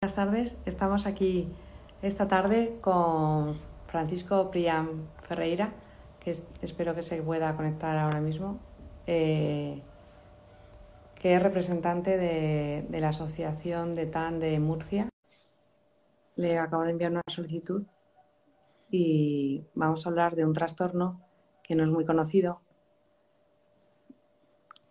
Buenas 0.00 0.14
tardes, 0.14 0.56
estamos 0.64 1.06
aquí 1.06 1.48
esta 2.02 2.28
tarde 2.28 2.78
con 2.80 3.58
Francisco 3.88 4.48
Priam 4.48 5.08
Ferreira, 5.22 5.72
que 6.20 6.36
espero 6.62 6.94
que 6.94 7.02
se 7.02 7.20
pueda 7.20 7.56
conectar 7.56 7.96
ahora 7.96 8.20
mismo, 8.20 8.60
eh, 9.08 9.82
que 11.16 11.34
es 11.34 11.42
representante 11.42 12.16
de, 12.16 12.86
la 13.00 13.08
Asociación 13.08 13.96
de 13.96 14.06
TAN 14.06 14.38
de 14.38 14.60
Murcia. 14.60 15.08
Le 16.36 16.58
acabo 16.58 16.84
de 16.84 16.92
enviar 16.92 17.10
una 17.10 17.22
solicitud 17.26 17.82
y 18.92 19.64
vamos 19.74 20.06
a 20.06 20.10
hablar 20.10 20.36
de 20.36 20.44
un 20.44 20.52
trastorno 20.52 21.20
que 21.60 21.74
no 21.74 21.82
es 21.82 21.90
muy 21.90 22.04
conocido 22.04 22.60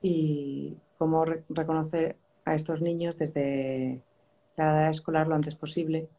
y 0.02 0.76
cómo 0.98 1.24
re 1.24 1.46
reconocer 1.48 2.18
a 2.44 2.56
estos 2.56 2.82
niños 2.82 3.18
desde 3.18 4.04
la 4.58 4.72
edad 4.72 4.90
escolar 4.90 5.28
lo 5.28 5.36
antes 5.36 5.56
posible 5.56 6.10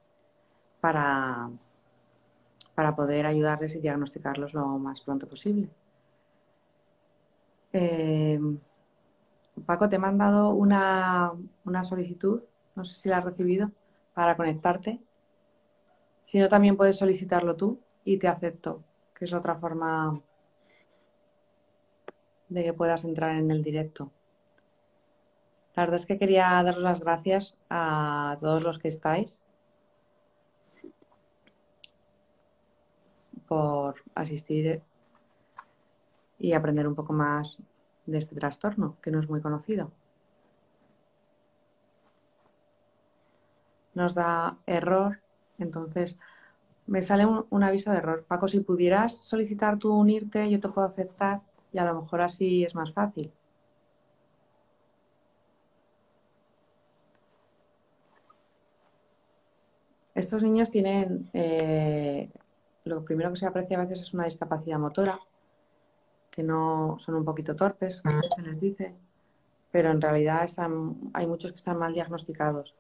para, 0.81 1.51
para 2.75 2.95
poder 2.95 3.27
ayudarles 3.27 3.75
y 3.75 3.81
diagnosticarlos 3.81 4.55
lo 4.55 4.67
más 4.79 5.01
pronto 5.01 5.29
posible. 5.29 5.69
Eh, 7.73 8.41
Paco, 9.67 9.89
te 9.89 9.97
he 9.97 9.99
mandado 9.99 10.51
una, 10.51 11.33
una, 11.65 11.85
solicitud, 11.85 12.43
no 12.77 12.85
sé 12.85 12.95
si 12.95 13.09
la 13.09 13.19
has 13.19 13.25
recibido, 13.25 13.71
para 14.15 14.37
conectarte. 14.37 15.01
Si 16.23 16.39
no, 16.39 16.49
también 16.49 16.77
puedes 16.77 16.97
solicitarlo 16.97 17.57
tú 17.57 17.81
y 18.05 18.19
te 18.19 18.29
acepto, 18.29 18.85
que 19.15 19.25
es 19.25 19.33
otra 19.33 19.57
forma 19.57 20.21
de 22.49 22.65
que 22.65 22.73
puedas 22.73 23.05
entrar 23.05 23.35
en 23.37 23.51
el 23.51 23.63
directo. 23.63 24.13
La 25.79 25.85
verdad 25.85 26.01
es 26.01 26.07
que 26.07 26.19
quería 26.19 26.61
daros 26.65 26.83
las 26.83 26.99
gracias 26.99 27.57
a 27.71 28.37
todos 28.41 28.65
los 28.65 28.81
que 28.81 28.89
estáis 28.89 29.39
por 33.47 34.03
asistir 34.17 34.83
y 36.41 36.53
aprender 36.53 36.89
un 36.89 36.97
poco 36.97 37.13
más 37.13 37.59
de 38.07 38.19
este 38.19 38.35
trastorno, 38.35 38.97
que 39.01 39.13
no 39.13 39.21
es 39.21 39.31
muy 39.31 39.41
conocido. 39.41 39.93
Nos 43.95 44.17
da 44.17 44.59
error, 44.67 45.21
entonces 45.59 46.19
me 46.89 47.03
sale 47.03 47.25
un, 47.25 47.63
aviso 47.63 47.93
de 47.93 47.99
error. 47.99 48.25
Paco, 48.27 48.49
si 48.49 48.59
pudieras 48.59 49.17
solicitar 49.17 49.79
tú 49.79 49.95
unirte, 49.95 50.51
yo 50.51 50.59
te 50.59 50.71
puedo 50.71 50.89
aceptar 50.89 51.43
y 51.73 51.79
a 51.79 51.85
lo 51.85 52.03
mejor 52.03 52.23
así 52.23 52.65
es 52.65 52.75
más 52.75 52.93
fácil. 52.93 53.33
Estos 60.19 60.43
niños 60.43 60.69
tienen, 60.69 61.31
eh, 61.33 62.29
lo 62.83 63.05
primero 63.05 63.31
que 63.31 63.37
se 63.37 63.47
aprecia 63.47 63.79
a 63.79 63.85
veces 63.85 64.01
es 64.01 64.15
una 64.15 64.25
discapacidad 64.25 64.77
motora, 64.77 65.17
que 66.29 66.43
no 66.43 66.97
son 66.99 67.15
un 67.15 67.25
poquito 67.25 67.55
torpes, 67.55 68.03
como 68.03 68.21
se 68.23 68.43
les 68.43 68.59
dice, 68.59 68.97
pero 69.71 69.93
en 69.93 70.01
realidad 70.01 70.43
están, 70.43 71.13
hay 71.15 71.29
muchos 71.29 71.53
que 71.53 71.59
están 71.59 71.79
mal 71.79 71.95
diagnosticados. 71.95 72.75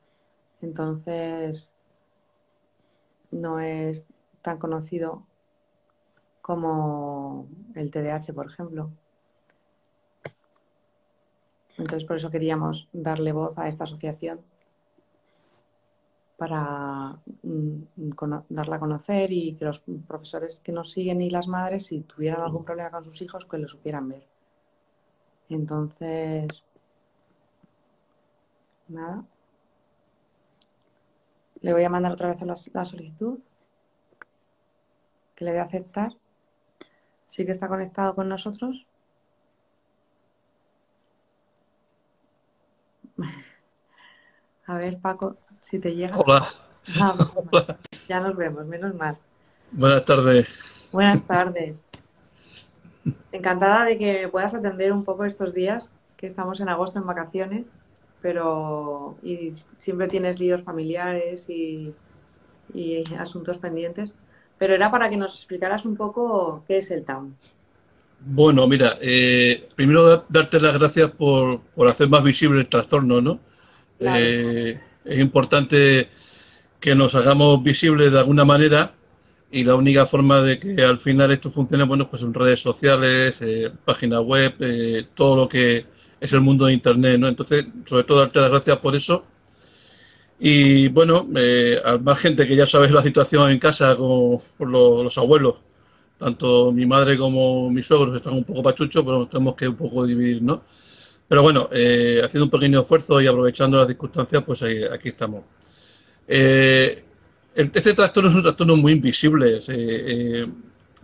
Entonces, 0.62 1.72
no 3.30 3.60
es 3.60 4.04
tan 4.42 4.58
conocido 4.58 5.24
como 6.42 7.46
el 7.76 7.92
TDAH, 7.92 8.32
por 8.34 8.46
ejemplo. 8.46 8.90
Entonces, 11.76 12.04
por 12.04 12.16
eso 12.16 12.32
queríamos 12.32 12.88
darle 12.92 13.30
voz 13.30 13.56
a 13.58 13.68
esta 13.68 13.84
asociación 13.84 14.40
para 16.38 17.18
mm, 17.42 17.82
darla 18.48 18.76
a 18.76 18.78
conocer 18.80 19.32
y 19.32 19.56
que 19.56 19.64
los 19.64 19.82
profesores 20.06 20.60
que 20.60 20.72
nos 20.72 20.92
siguen 20.92 21.20
y 21.20 21.30
las 21.30 21.48
madres, 21.48 21.86
si 21.86 22.02
tuvieran 22.02 22.42
algún 22.42 22.64
problema 22.64 22.92
con 22.92 23.04
sus 23.04 23.20
hijos, 23.22 23.44
que 23.44 23.58
lo 23.58 23.66
supieran 23.66 24.08
ver. 24.08 24.26
Entonces, 25.48 26.62
nada. 28.88 29.24
Le 31.60 31.72
voy 31.72 31.82
a 31.82 31.88
mandar 31.90 32.12
otra 32.12 32.28
vez 32.28 32.40
la, 32.42 32.84
solicitud 32.84 33.40
que 35.34 35.44
le 35.44 35.52
dé 35.52 35.60
aceptar. 35.60 36.12
Sí 37.26 37.44
que 37.44 37.52
está 37.52 37.68
conectado 37.68 38.14
con 38.14 38.28
nosotros. 38.28 38.86
A 44.66 44.74
ver, 44.78 45.00
Paco, 45.00 45.36
si 45.60 45.78
te 45.78 45.94
llega. 45.94 46.16
Hola. 46.16 46.48
Ah, 47.00 47.14
bueno, 47.50 47.76
ya 48.08 48.20
nos 48.20 48.36
vemos, 48.36 48.66
menos 48.66 48.94
mal. 48.94 49.16
Buenas 49.72 50.04
tardes. 50.04 50.48
Buenas 50.92 51.24
tardes. 51.24 51.76
Encantada 53.32 53.84
de 53.84 53.98
que 53.98 54.28
puedas 54.28 54.54
atender 54.54 54.92
un 54.92 55.04
poco 55.04 55.24
estos 55.24 55.54
días, 55.54 55.92
que 56.16 56.26
estamos 56.26 56.60
en 56.60 56.68
agosto 56.68 56.98
en 56.98 57.06
vacaciones, 57.06 57.78
pero 58.20 59.16
y 59.22 59.52
siempre 59.76 60.08
tienes 60.08 60.40
líos 60.40 60.62
familiares 60.62 61.48
y, 61.48 61.94
y 62.74 63.04
asuntos 63.18 63.58
pendientes. 63.58 64.14
Pero 64.58 64.74
era 64.74 64.90
para 64.90 65.08
que 65.08 65.16
nos 65.16 65.36
explicaras 65.36 65.84
un 65.84 65.96
poco 65.96 66.64
qué 66.66 66.78
es 66.78 66.90
el 66.90 67.04
TAM. 67.04 67.34
Bueno, 68.20 68.66
mira, 68.66 68.98
eh, 69.00 69.68
primero 69.76 70.24
darte 70.28 70.58
las 70.58 70.78
gracias 70.78 71.10
por, 71.12 71.60
por, 71.60 71.88
hacer 71.88 72.08
más 72.08 72.24
visible 72.24 72.60
el 72.60 72.68
trastorno, 72.68 73.20
¿no? 73.20 73.38
Claro. 73.98 74.18
Eh, 74.20 74.80
es 75.08 75.18
importante 75.18 76.08
que 76.80 76.94
nos 76.94 77.14
hagamos 77.14 77.62
visibles 77.62 78.12
de 78.12 78.18
alguna 78.18 78.44
manera 78.44 78.92
y 79.50 79.64
la 79.64 79.74
única 79.74 80.06
forma 80.06 80.42
de 80.42 80.58
que 80.58 80.82
al 80.82 80.98
final 80.98 81.30
esto 81.32 81.50
funcione, 81.50 81.84
bueno, 81.84 82.08
pues 82.08 82.22
en 82.22 82.34
redes 82.34 82.60
sociales, 82.60 83.38
eh, 83.40 83.70
página 83.84 84.20
web, 84.20 84.54
eh, 84.60 85.06
todo 85.14 85.36
lo 85.36 85.48
que 85.48 85.86
es 86.20 86.32
el 86.32 86.40
mundo 86.40 86.66
de 86.66 86.74
Internet, 86.74 87.18
¿no? 87.18 87.28
Entonces, 87.28 87.66
sobre 87.86 88.04
todo, 88.04 88.18
darte 88.18 88.40
las 88.40 88.50
gracias 88.50 88.78
por 88.78 88.94
eso. 88.94 89.24
Y 90.40 90.88
bueno, 90.88 91.26
eh, 91.36 91.80
al 91.84 92.00
margen 92.00 92.36
de 92.36 92.46
que 92.46 92.54
ya 92.54 92.66
sabes 92.66 92.92
la 92.92 93.02
situación 93.02 93.50
en 93.50 93.58
casa 93.58 93.96
con, 93.96 94.40
los, 94.58 95.04
los, 95.04 95.18
abuelos, 95.18 95.56
tanto 96.18 96.70
mi 96.72 96.86
madre 96.86 97.16
como 97.18 97.70
mis 97.70 97.86
suegros 97.86 98.16
están 98.16 98.34
un 98.34 98.44
poco 98.44 98.62
pachuchos, 98.62 99.04
pero 99.04 99.26
tenemos 99.26 99.56
que 99.56 99.68
un 99.68 99.76
poco 99.76 100.06
dividir, 100.06 100.42
¿no? 100.42 100.62
Pero 101.28 101.42
bueno, 101.42 101.68
eh, 101.70 102.22
haciendo 102.24 102.46
un 102.46 102.50
pequeño 102.50 102.80
esfuerzo 102.80 103.20
y 103.20 103.26
aprovechando 103.26 103.76
las 103.76 103.86
circunstancias, 103.86 104.42
pues 104.44 104.62
aquí 104.62 105.10
estamos. 105.10 105.44
Eh, 106.26 107.04
este 107.54 107.92
trastorno 107.94 108.30
es 108.30 108.36
un 108.36 108.42
trastorno 108.42 108.76
muy 108.76 108.92
invisible. 108.92 109.58
Eh, 109.68 110.46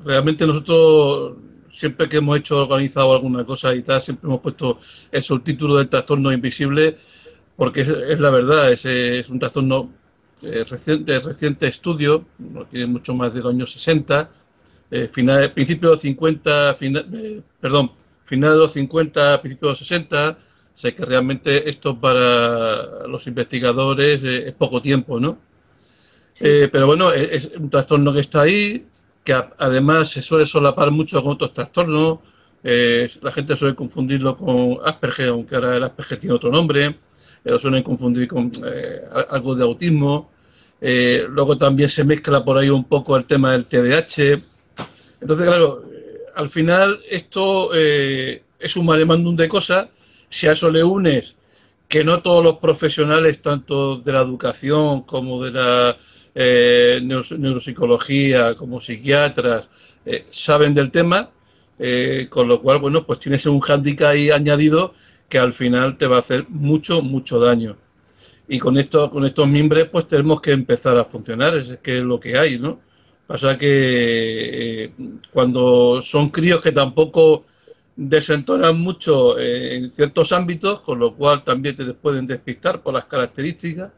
realmente 0.03 0.47
nosotros, 0.47 1.37
siempre 1.71 2.09
que 2.09 2.17
hemos 2.19 2.39
hecho 2.39 2.57
organizado 2.57 3.13
alguna 3.13 3.45
cosa 3.45 3.75
y 3.75 3.83
tal, 3.83 4.01
siempre 4.01 4.27
hemos 4.29 4.41
puesto 4.41 4.81
el 5.13 5.23
subtítulo 5.23 5.77
del 5.77 5.91
trastorno 5.91 6.33
invisible, 6.33 6.97
porque 7.57 7.83
es, 7.83 7.89
es 7.89 8.19
la 8.19 8.31
verdad, 8.31 8.73
es, 8.73 8.85
es 8.87 9.29
un 9.29 9.39
trastorno 9.39 9.91
reciente, 10.43 11.21
reciente 11.21 11.69
estudio, 11.69 12.25
no 12.39 12.65
tiene 12.67 12.87
mucho 12.87 13.15
más 13.15 13.33
de 13.33 13.41
los 13.41 13.53
años 13.55 13.73
60, 13.73 14.31
final, 15.11 15.53
principio 15.53 15.91
de 15.91 15.95
los 15.95 16.03
50, 16.03 16.75
final, 16.75 17.43
perdón, 17.61 17.91
final 18.25 18.53
de 18.53 18.59
los 18.59 18.73
50, 18.73 19.41
principios 19.41 19.69
de 19.69 19.71
los 19.71 19.79
60. 19.79 20.39
Sé 20.75 20.95
que 20.95 21.05
realmente 21.05 21.69
esto 21.71 21.99
para 21.99 23.07
los 23.07 23.27
investigadores 23.27 24.25
eh, 24.25 24.49
es 24.49 24.55
poco 24.55 24.83
tiempo, 24.83 25.21
¿no? 25.21 25.39
Sí. 26.33 26.49
Eh, 26.49 26.69
pero 26.71 26.87
bueno, 26.87 27.13
es, 27.13 27.45
es, 27.45 27.57
un 27.57 27.71
trastorno 27.71 28.13
que 28.13 28.21
está 28.21 28.43
ahí, 28.43 28.85
que 29.23 29.33
a, 29.33 29.53
además 29.57 30.11
se 30.11 30.21
suele 30.21 30.47
solapar 30.47 30.91
mucho 30.91 31.23
con 31.23 31.33
otros 31.33 31.55
trastornos. 31.55 32.19
Eh, 32.65 33.09
la 33.23 33.31
gente 33.31 33.55
suele 33.55 33.77
confundirlo 33.77 34.37
con 34.37 34.79
Asperger, 34.85 35.29
aunque 35.29 35.55
ahora 35.55 35.77
el 35.77 35.85
Asperger 35.85 36.19
tiene 36.19 36.35
otro 36.35 36.51
nombre. 36.51 36.97
lo 37.45 37.59
suelen 37.59 37.83
confundir 37.83 38.27
con 38.27 38.51
eh, 38.67 39.01
algo 39.31 39.55
de 39.55 39.63
autismo. 39.63 40.33
luego 40.81 41.57
también 41.57 41.89
se 41.89 42.05
mezcla 42.05 42.45
por 42.45 42.59
ahí 42.59 42.69
un 42.69 42.85
poco 42.85 43.17
el 43.17 43.27
tema 43.27 43.53
del 43.53 43.67
TDAH. 43.67 44.43
Entonces, 45.21 45.47
claro, 45.47 45.85
al 46.35 46.49
final 46.49 46.99
esto 47.11 47.71
eh, 47.75 48.43
es 48.59 48.77
un 48.77 48.87
maremándum 48.87 49.37
de 49.37 49.49
cosas. 49.49 49.89
Si 50.29 50.47
a 50.47 50.53
eso 50.53 50.71
le 50.71 50.83
unes 50.83 51.37
que 51.89 52.03
no 52.05 52.23
todos 52.23 52.43
los 52.43 52.59
profesionales, 52.59 53.41
tanto 53.41 53.99
de 53.99 54.13
la 54.13 54.21
educación 54.21 55.03
como 55.03 55.45
de 55.45 55.51
la 55.53 55.97
eh, 56.35 57.01
neuropsicología, 57.03 58.57
como 58.57 58.81
psiquiatras, 58.81 59.69
eh, 60.05 60.27
saben 60.31 60.75
del 60.75 60.91
tema, 60.91 61.31
eh, 61.79 62.27
con 62.31 62.49
lo 62.49 62.61
cual, 62.61 62.79
bueno, 62.79 63.07
pues 63.07 63.21
tienes 63.21 63.47
un 63.47 63.61
hándicap 63.61 64.09
ahí 64.09 64.31
añadido 64.31 64.95
que 65.29 65.39
al 65.39 65.53
final 65.53 65.97
te 65.97 66.07
va 66.07 66.17
a 66.17 66.21
hacer 66.21 66.47
mucho, 66.49 67.03
mucho 67.03 67.39
daño. 67.39 67.77
Y 68.49 68.59
con 68.59 68.77
esto, 68.79 69.11
con 69.11 69.25
estos 69.25 69.49
mimbres, 69.49 69.89
pues 69.91 70.09
tenemos 70.09 70.41
que 70.41 70.53
empezar 70.53 70.97
a 70.99 71.05
funcionar, 71.05 71.57
es 71.57 71.79
que 71.83 71.99
es 71.99 72.05
lo 72.05 72.21
que 72.21 72.37
hay, 72.37 72.59
¿no? 72.59 72.81
Pasa 73.27 73.57
que 73.57 74.85
eh, 74.85 74.93
cuando 75.33 76.03
son 76.03 76.29
críos 76.29 76.61
que 76.61 76.73
tampoco 76.73 77.45
desentonan 77.97 78.79
mucho 78.79 79.39
eh, 79.39 79.77
en 79.77 79.93
ciertos 79.93 80.33
ámbitos, 80.33 80.81
con 80.81 80.99
lo 80.99 81.15
cual 81.15 81.43
también 81.45 81.77
te 81.77 81.85
pueden 81.95 82.27
despistar 82.27 82.83
por 82.83 82.95
las 82.95 83.05
características, 83.07 83.91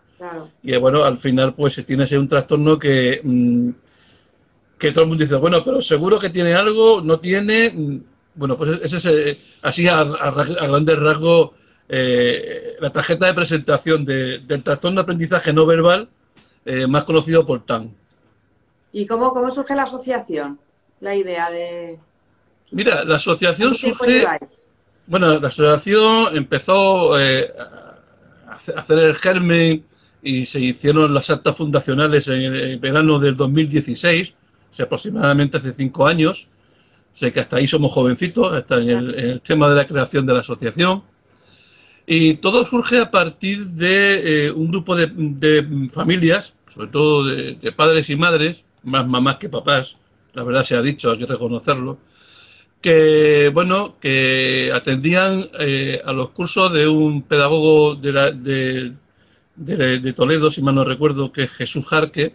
Y 0.63 0.77
bueno, 0.77 1.05
al 1.05 1.19
final 1.19 1.55
pues 1.55 1.85
tienes 1.85 2.13
un 2.13 2.29
trastorno 2.29 2.79
que, 2.79 3.21
mm, 3.23 3.71
que 4.79 4.93
todo 4.93 5.05
el 5.05 5.09
mundo 5.09 5.25
dice, 5.25 5.37
bueno, 5.37 5.65
pero 5.65 5.83
seguro 5.83 6.19
que 6.19 6.31
tiene 6.31 6.55
algo, 6.55 7.01
no 7.03 7.19
tiene. 7.19 7.71
Mm, 7.71 8.01
bueno, 8.35 8.57
pues 8.57 8.81
ese 8.83 8.97
es 8.99 9.07
eh, 9.07 9.39
así 9.63 9.89
a, 9.89 10.05
grandes 10.05 10.99
rasgos 10.99 11.51
eh, 11.89 12.77
la 12.81 12.91
tarjeta 12.91 13.27
de 13.27 13.35
presentación 13.35 14.05
del 14.05 14.63
trastorno 14.63 14.97
de 14.97 15.03
aprendizaje 15.03 15.53
no 15.53 15.67
verbal, 15.67 16.09
eh, 16.65 16.87
más 16.87 17.05
conocido 17.05 17.47
por 17.47 17.65
TAN. 17.65 17.95
¿Y 18.97 19.05
cómo, 19.07 19.35
cómo 19.35 19.51
surge 19.51 19.75
la 19.75 19.83
asociación? 19.83 20.59
La 21.01 21.15
idea 21.15 21.51
de... 21.51 21.99
Mira, 22.71 23.05
la 23.05 23.17
asociación 23.17 23.75
surge... 23.75 24.25
Bueno, 25.07 25.39
la 25.39 25.49
asociación 25.49 26.35
empezó 26.35 27.21
eh, 27.21 27.53
a 27.59 28.81
hacer 28.81 28.99
el 29.01 29.15
germen 29.17 29.85
y 30.23 30.47
se 30.47 30.61
hicieron 30.61 31.13
las 31.13 31.29
actas 31.29 31.55
fundacionales 31.55 32.27
en 32.29 32.41
el 32.41 32.79
verano 32.79 33.19
del 33.19 33.37
2016, 33.37 34.33
o 34.73 34.75
sea, 34.75 34.87
aproximadamente 34.87 35.59
hace 35.59 35.75
cinco 35.75 36.07
años. 36.07 36.47
Sé 37.13 37.35
que 37.35 37.41
hasta 37.41 37.59
ahí 37.59 37.69
somos 37.69 37.93
jovencitos, 37.93 38.51
hasta 38.51 38.77
en 38.77 38.89
el, 38.89 39.43
tema 39.43 39.69
de 39.69 39.77
la 39.77 39.87
creación 39.87 40.25
de 40.25 40.33
la 40.33 40.41
asociación. 40.41 41.03
Y 42.07 42.37
todo 42.37 42.65
surge 42.65 42.99
a 43.01 43.11
partir 43.11 43.67
de 43.67 44.47
eh, 44.47 44.51
un 44.51 44.71
grupo 44.71 44.97
de, 44.97 45.91
familias, 45.93 46.55
sobre 46.75 46.89
todo 46.89 47.25
de, 47.27 47.73
padres 47.77 48.09
y 48.09 48.17
madres, 48.17 48.63
más 48.87 49.07
mamás 49.07 49.37
que 49.37 49.49
papás, 49.49 49.97
la 50.33 50.43
verdad 50.45 50.65
se 50.65 50.77
ha 50.77 50.83
dicho, 50.83 51.11
hay 51.11 51.19
que 51.19 51.27
reconocerlo, 51.27 51.99
que 52.81 53.51
bueno, 53.53 53.97
que 54.01 54.71
atendían 54.73 55.45
eh, 55.59 56.01
a 56.05 56.13
los 56.13 56.31
cursos 56.31 56.73
de 56.73 56.87
un 56.87 57.23
pedagogo 57.23 57.97
de, 57.97 58.93
de, 59.57 60.13
Toledo, 60.13 60.51
si 60.51 60.63
mal 60.63 60.75
no 60.75 60.85
recuerdo, 60.85 61.33
que 61.33 61.45
es 61.45 61.51
Jesús 61.51 61.87
Jarque, 61.87 62.35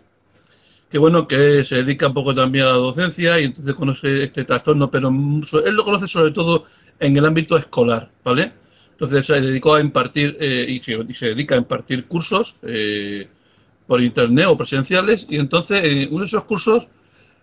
que 0.90 0.98
bueno, 0.98 1.28
que 1.28 1.64
se 1.64 1.78
dedica 1.78 2.08
un 2.08 2.14
poco 2.14 2.36
también 2.36 2.66
a 2.66 2.70
la 2.70 2.74
docencia 2.74 3.40
y 3.40 3.46
entonces 3.46 3.74
conoce 3.76 4.24
este 4.24 4.44
trastorno, 4.44 4.92
pero 4.92 5.10
él 5.10 5.76
lo 5.76 5.86
conoce 5.86 6.08
sobre 6.08 6.32
todo 6.32 6.66
en 7.00 7.16
el 7.16 7.26
ámbito 7.26 7.58
escolar, 7.58 8.10
¿vale? 8.24 8.52
Entonces 8.92 9.26
se 9.26 9.40
dedicó 9.40 9.76
a 9.76 9.82
impartir 9.82 10.38
eh, 10.40 10.66
y, 10.68 11.14
se, 11.14 11.28
dedica 11.28 11.56
a 11.56 11.60
impartir 11.60 12.06
cursos 12.06 12.56
eh, 12.62 13.28
por 13.92 14.02
internet 14.02 14.46
o 14.48 14.56
presenciales 14.56 15.28
y 15.30 15.36
entonces 15.36 15.84
en 15.84 16.08
uno 16.14 16.22
de 16.22 16.28
esos 16.28 16.46
cursos 16.46 16.88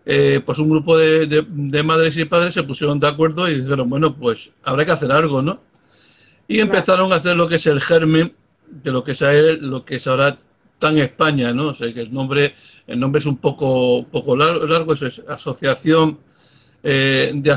eh, 0.06 0.40
pues 0.46 0.58
un 0.58 0.70
grupo 0.70 0.96
de, 0.96 1.82
madres 1.84 2.16
y 2.16 2.24
padres 2.24 2.54
se 2.54 2.62
pusieron 2.62 2.98
de 2.98 3.06
acuerdo 3.06 3.46
y 3.50 3.60
dijeron 3.60 3.90
bueno 3.90 4.16
pues 4.16 4.50
habrá 4.62 4.86
que 4.86 4.92
hacer 4.92 5.12
algo 5.12 5.42
no 5.42 5.60
y 6.46 6.60
empezaron 6.60 7.12
a 7.12 7.16
hacer 7.16 7.36
lo 7.36 7.48
que 7.48 7.56
es 7.56 7.66
el 7.66 7.82
germen 7.82 8.32
de 8.66 8.90
lo 8.90 9.04
que 9.04 9.12
es 9.12 9.20
lo 9.60 9.84
que 9.84 9.96
es 9.96 10.06
ahora 10.06 10.38
tan 10.78 10.96
España 10.96 11.52
no 11.52 11.66
o 11.66 11.74
sea 11.74 11.92
que 11.92 12.00
el 12.00 12.14
nombre 12.14 12.54
el 12.86 12.98
nombre 12.98 13.18
es 13.18 13.26
un 13.26 13.36
poco 13.36 14.06
poco 14.10 14.34
largo, 14.34 14.66
largo 14.66 14.94
es 14.94 15.22
asociación 15.28 16.18
eh, 16.82 17.30
de 17.34 17.50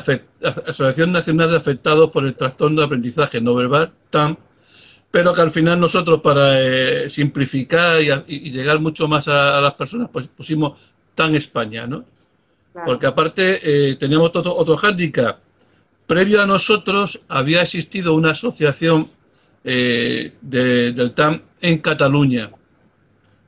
Asociación 0.44 1.14
Nacional 1.14 1.50
de 1.50 1.56
Afectados 1.56 2.12
por 2.12 2.26
el 2.26 2.36
Trastorno 2.36 2.82
de 2.82 2.88
Aprendizaje 2.88 3.40
No 3.40 3.56
Verbal, 3.56 3.94
TAM, 4.10 4.36
pero 5.12 5.34
que 5.34 5.42
al 5.42 5.52
final 5.52 5.80
nosotros 5.80 6.22
para 6.22 6.60
eh, 6.60 7.10
simplificar 7.10 8.02
y, 8.02 8.52
llegar 8.52 8.80
mucho 8.80 9.08
más 9.08 9.28
a, 9.28 9.62
las 9.62 9.74
personas, 9.74 10.10
pues 10.12 10.28
pusimos 10.28 10.80
TAN 11.14 11.36
España, 11.36 11.86
¿no? 11.86 12.06
Porque 12.86 13.06
aparte 13.06 13.60
eh, 13.92 13.98
teníamos 13.98 14.30
otro, 14.34 14.56
otro 14.56 14.78
hándicap. 14.78 15.40
Previo 16.08 16.42
a 16.42 16.46
nosotros 16.46 17.20
había 17.28 17.62
existido 17.62 18.14
una 18.14 18.32
asociación 18.32 19.10
del 19.64 21.14
TAM 21.14 21.42
en 21.62 21.78
Cataluña, 21.80 22.50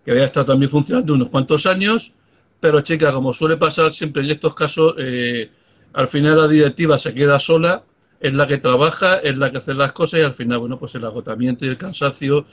que 0.05 0.11
había 0.11 0.25
estado 0.25 0.47
también 0.47 0.69
funcionando 0.69 1.13
unos 1.13 1.29
cuantos 1.29 1.65
años, 1.65 2.11
pero 2.59 2.81
chica, 2.81 3.11
como 3.11 3.33
suele 3.33 3.57
pasar 3.57 3.93
siempre 3.93 4.23
en 4.23 4.31
estos 4.31 4.53
casos, 4.53 4.95
eh, 4.97 5.49
al 5.93 6.07
final 6.07 6.37
la 6.37 6.47
directiva 6.47 6.97
se 6.97 7.13
queda 7.13 7.39
sola, 7.39 7.83
es 8.23 8.33
la 8.33 8.47
que 8.47 8.57
trabaja, 8.57 9.17
es 9.17 9.37
la 9.37 9.51
que 9.51 9.57
hace 9.57 9.73
las 9.73 9.91
cosas 9.91 10.21
y 10.21 10.23
al 10.23 10.33
final, 10.33 10.59
bueno, 10.59 10.79
pues 10.79 10.95
el 10.95 11.03
agotamiento 11.03 11.65
y 11.65 11.67
el 11.67 11.77
cansancio 11.77 12.45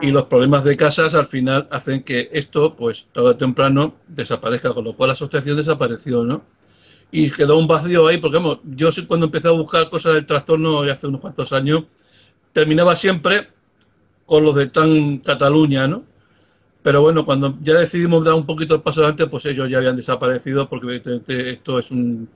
y 0.00 0.10
los 0.10 0.24
problemas 0.24 0.64
de 0.64 0.76
casas 0.76 1.14
al 1.14 1.28
final 1.28 1.68
hacen 1.70 2.02
que 2.02 2.28
esto, 2.32 2.74
pues 2.74 3.06
tarde 3.12 3.28
o 3.28 3.36
temprano, 3.36 3.94
desaparezca, 4.08 4.74
con 4.74 4.82
lo 4.82 4.94
cual 4.94 5.10
la 5.10 5.12
asociación 5.12 5.56
desapareció, 5.56 6.24
¿no? 6.24 6.42
Y 7.12 7.30
quedó 7.30 7.56
un 7.56 7.68
vacío 7.68 8.08
ahí, 8.08 8.18
porque 8.18 8.38
vamos, 8.38 8.58
yo 8.64 8.90
cuando 9.06 9.26
empecé 9.26 9.46
a 9.46 9.52
buscar 9.52 9.88
cosas 9.88 10.14
del 10.14 10.26
trastorno 10.26 10.82
hace 10.82 11.06
unos 11.06 11.20
cuantos 11.20 11.52
años, 11.52 11.84
terminaba 12.52 12.96
siempre 12.96 13.46
con 14.26 14.42
los 14.42 14.56
de 14.56 14.66
tan 14.66 15.18
Cataluña, 15.18 15.86
¿no? 15.86 16.02
Pero 16.82 17.00
bueno, 17.00 17.24
cuando 17.24 17.56
ya 17.62 17.74
decidimos 17.74 18.24
dar 18.24 18.34
un 18.34 18.44
poquito 18.44 18.74
el 18.74 18.82
paso 18.82 19.02
adelante, 19.02 19.28
pues 19.28 19.46
ellos 19.46 19.70
ya 19.70 19.78
habían 19.78 19.96
desaparecido 19.96 20.68
porque 20.68 20.86
evidentemente 20.86 21.50
esto 21.52 21.78
es 21.78 21.92
un 21.92 22.28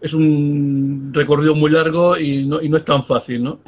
es 0.00 0.12
un 0.12 1.10
recorrido 1.12 1.54
muy 1.54 1.70
largo 1.70 2.18
y 2.18 2.44
no, 2.44 2.60
y 2.60 2.68
no 2.68 2.76
es 2.76 2.84
tan 2.84 3.02
fácil, 3.02 3.42
¿no? 3.42 3.60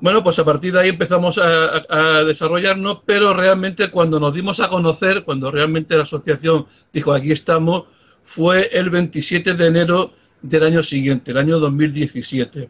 Bueno, 0.00 0.22
pues 0.22 0.38
a 0.38 0.44
partir 0.44 0.72
de 0.72 0.80
ahí 0.80 0.88
empezamos 0.90 1.38
a, 1.38 2.24
desarrollarnos, 2.24 3.00
pero 3.06 3.32
realmente 3.32 3.90
cuando 3.90 4.20
nos 4.20 4.34
dimos 4.34 4.60
a 4.60 4.68
conocer, 4.68 5.24
cuando 5.24 5.50
realmente 5.50 5.96
la 5.96 6.02
asociación 6.02 6.66
dijo 6.92 7.12
aquí 7.12 7.32
estamos, 7.32 7.84
fue 8.22 8.68
el 8.72 8.90
27 8.90 9.54
de 9.54 9.66
enero 9.66 10.12
del 10.42 10.64
año 10.64 10.82
siguiente, 10.82 11.30
el 11.30 11.38
año 11.38 11.58
2017, 11.58 12.68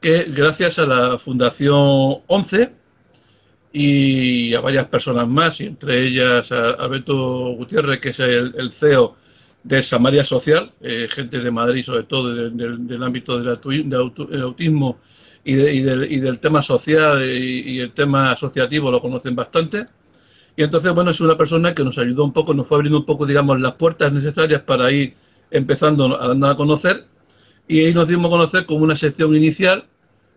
que 0.00 0.24
gracias 0.24 0.78
a 0.78 0.86
la 0.86 1.18
Fundación 1.18 2.18
11 2.26 2.72
y 3.72 4.52
a 4.54 4.60
varias 4.60 4.88
personas 4.88 5.26
más, 5.26 5.60
y 5.60 5.66
entre 5.66 6.06
ellas 6.06 6.52
a 6.52 6.70
Alberto 6.72 7.54
Gutiérrez, 7.54 8.00
que 8.00 8.10
es 8.10 8.20
el 8.20 8.72
CEO 8.72 9.16
de 9.62 9.82
Samaria 9.82 10.24
Social, 10.24 10.72
eh, 10.80 11.06
gente 11.10 11.38
de 11.38 11.50
Madrid 11.50 11.84
sobre 11.84 12.04
todo 12.04 12.34
del, 12.34 13.02
ámbito 13.02 13.38
del, 13.38 14.42
autismo 14.42 14.98
y, 15.44 15.54
del, 15.54 16.38
tema 16.38 16.62
social 16.62 17.22
y, 17.22 17.80
el 17.80 17.92
tema 17.92 18.32
asociativo 18.32 18.90
lo 18.90 19.00
conocen 19.00 19.36
bastante. 19.36 19.86
Y 20.56 20.62
entonces, 20.62 20.92
bueno, 20.92 21.10
es 21.10 21.20
una 21.20 21.36
persona 21.36 21.74
que 21.74 21.84
nos 21.84 21.98
ayudó 21.98 22.24
un 22.24 22.32
poco, 22.32 22.52
nos 22.54 22.66
fue 22.66 22.76
abriendo 22.76 22.98
un 22.98 23.06
poco, 23.06 23.24
digamos, 23.26 23.60
las 23.60 23.74
puertas 23.74 24.12
necesarias 24.12 24.62
para 24.62 24.90
ir 24.90 25.14
empezando 25.50 26.20
a 26.20 26.28
darnos 26.28 26.50
a 26.50 26.56
conocer. 26.56 27.06
Y 27.68 27.84
ahí 27.84 27.94
nos 27.94 28.08
dimos 28.08 28.26
a 28.26 28.30
conocer 28.30 28.66
como 28.66 28.84
una 28.84 28.96
sección 28.96 29.34
inicial 29.34 29.84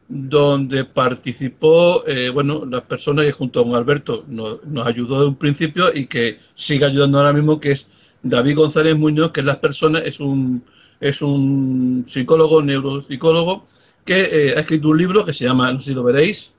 donde 0.07 0.85
participó, 0.85 2.05
eh, 2.05 2.29
bueno, 2.29 2.65
las 2.65 2.83
personas 2.83 3.25
que 3.25 3.31
junto 3.31 3.63
con 3.63 3.73
Alberto 3.75 4.23
nos, 4.27 4.63
nos 4.65 4.85
ayudó 4.85 5.21
de 5.21 5.27
un 5.27 5.35
principio 5.35 5.93
y 5.93 6.05
que 6.07 6.39
sigue 6.55 6.85
ayudando 6.85 7.17
ahora 7.17 7.33
mismo, 7.33 7.59
que 7.59 7.71
es 7.71 7.87
David 8.23 8.55
González 8.55 8.97
Muñoz, 8.97 9.31
que 9.31 9.41
es 9.41 9.45
la 9.45 9.59
persona, 9.59 9.99
es 9.99 10.19
un, 10.19 10.63
es 10.99 11.21
un 11.21 12.05
psicólogo, 12.07 12.61
neuropsicólogo, 12.61 13.67
que 14.05 14.21
eh, 14.21 14.53
ha 14.55 14.61
escrito 14.61 14.89
un 14.89 14.97
libro 14.97 15.25
que 15.25 15.33
se 15.33 15.45
llama, 15.45 15.71
no 15.71 15.79
sé 15.79 15.91
si 15.91 15.93
lo 15.93 16.03
veréis, 16.03 16.53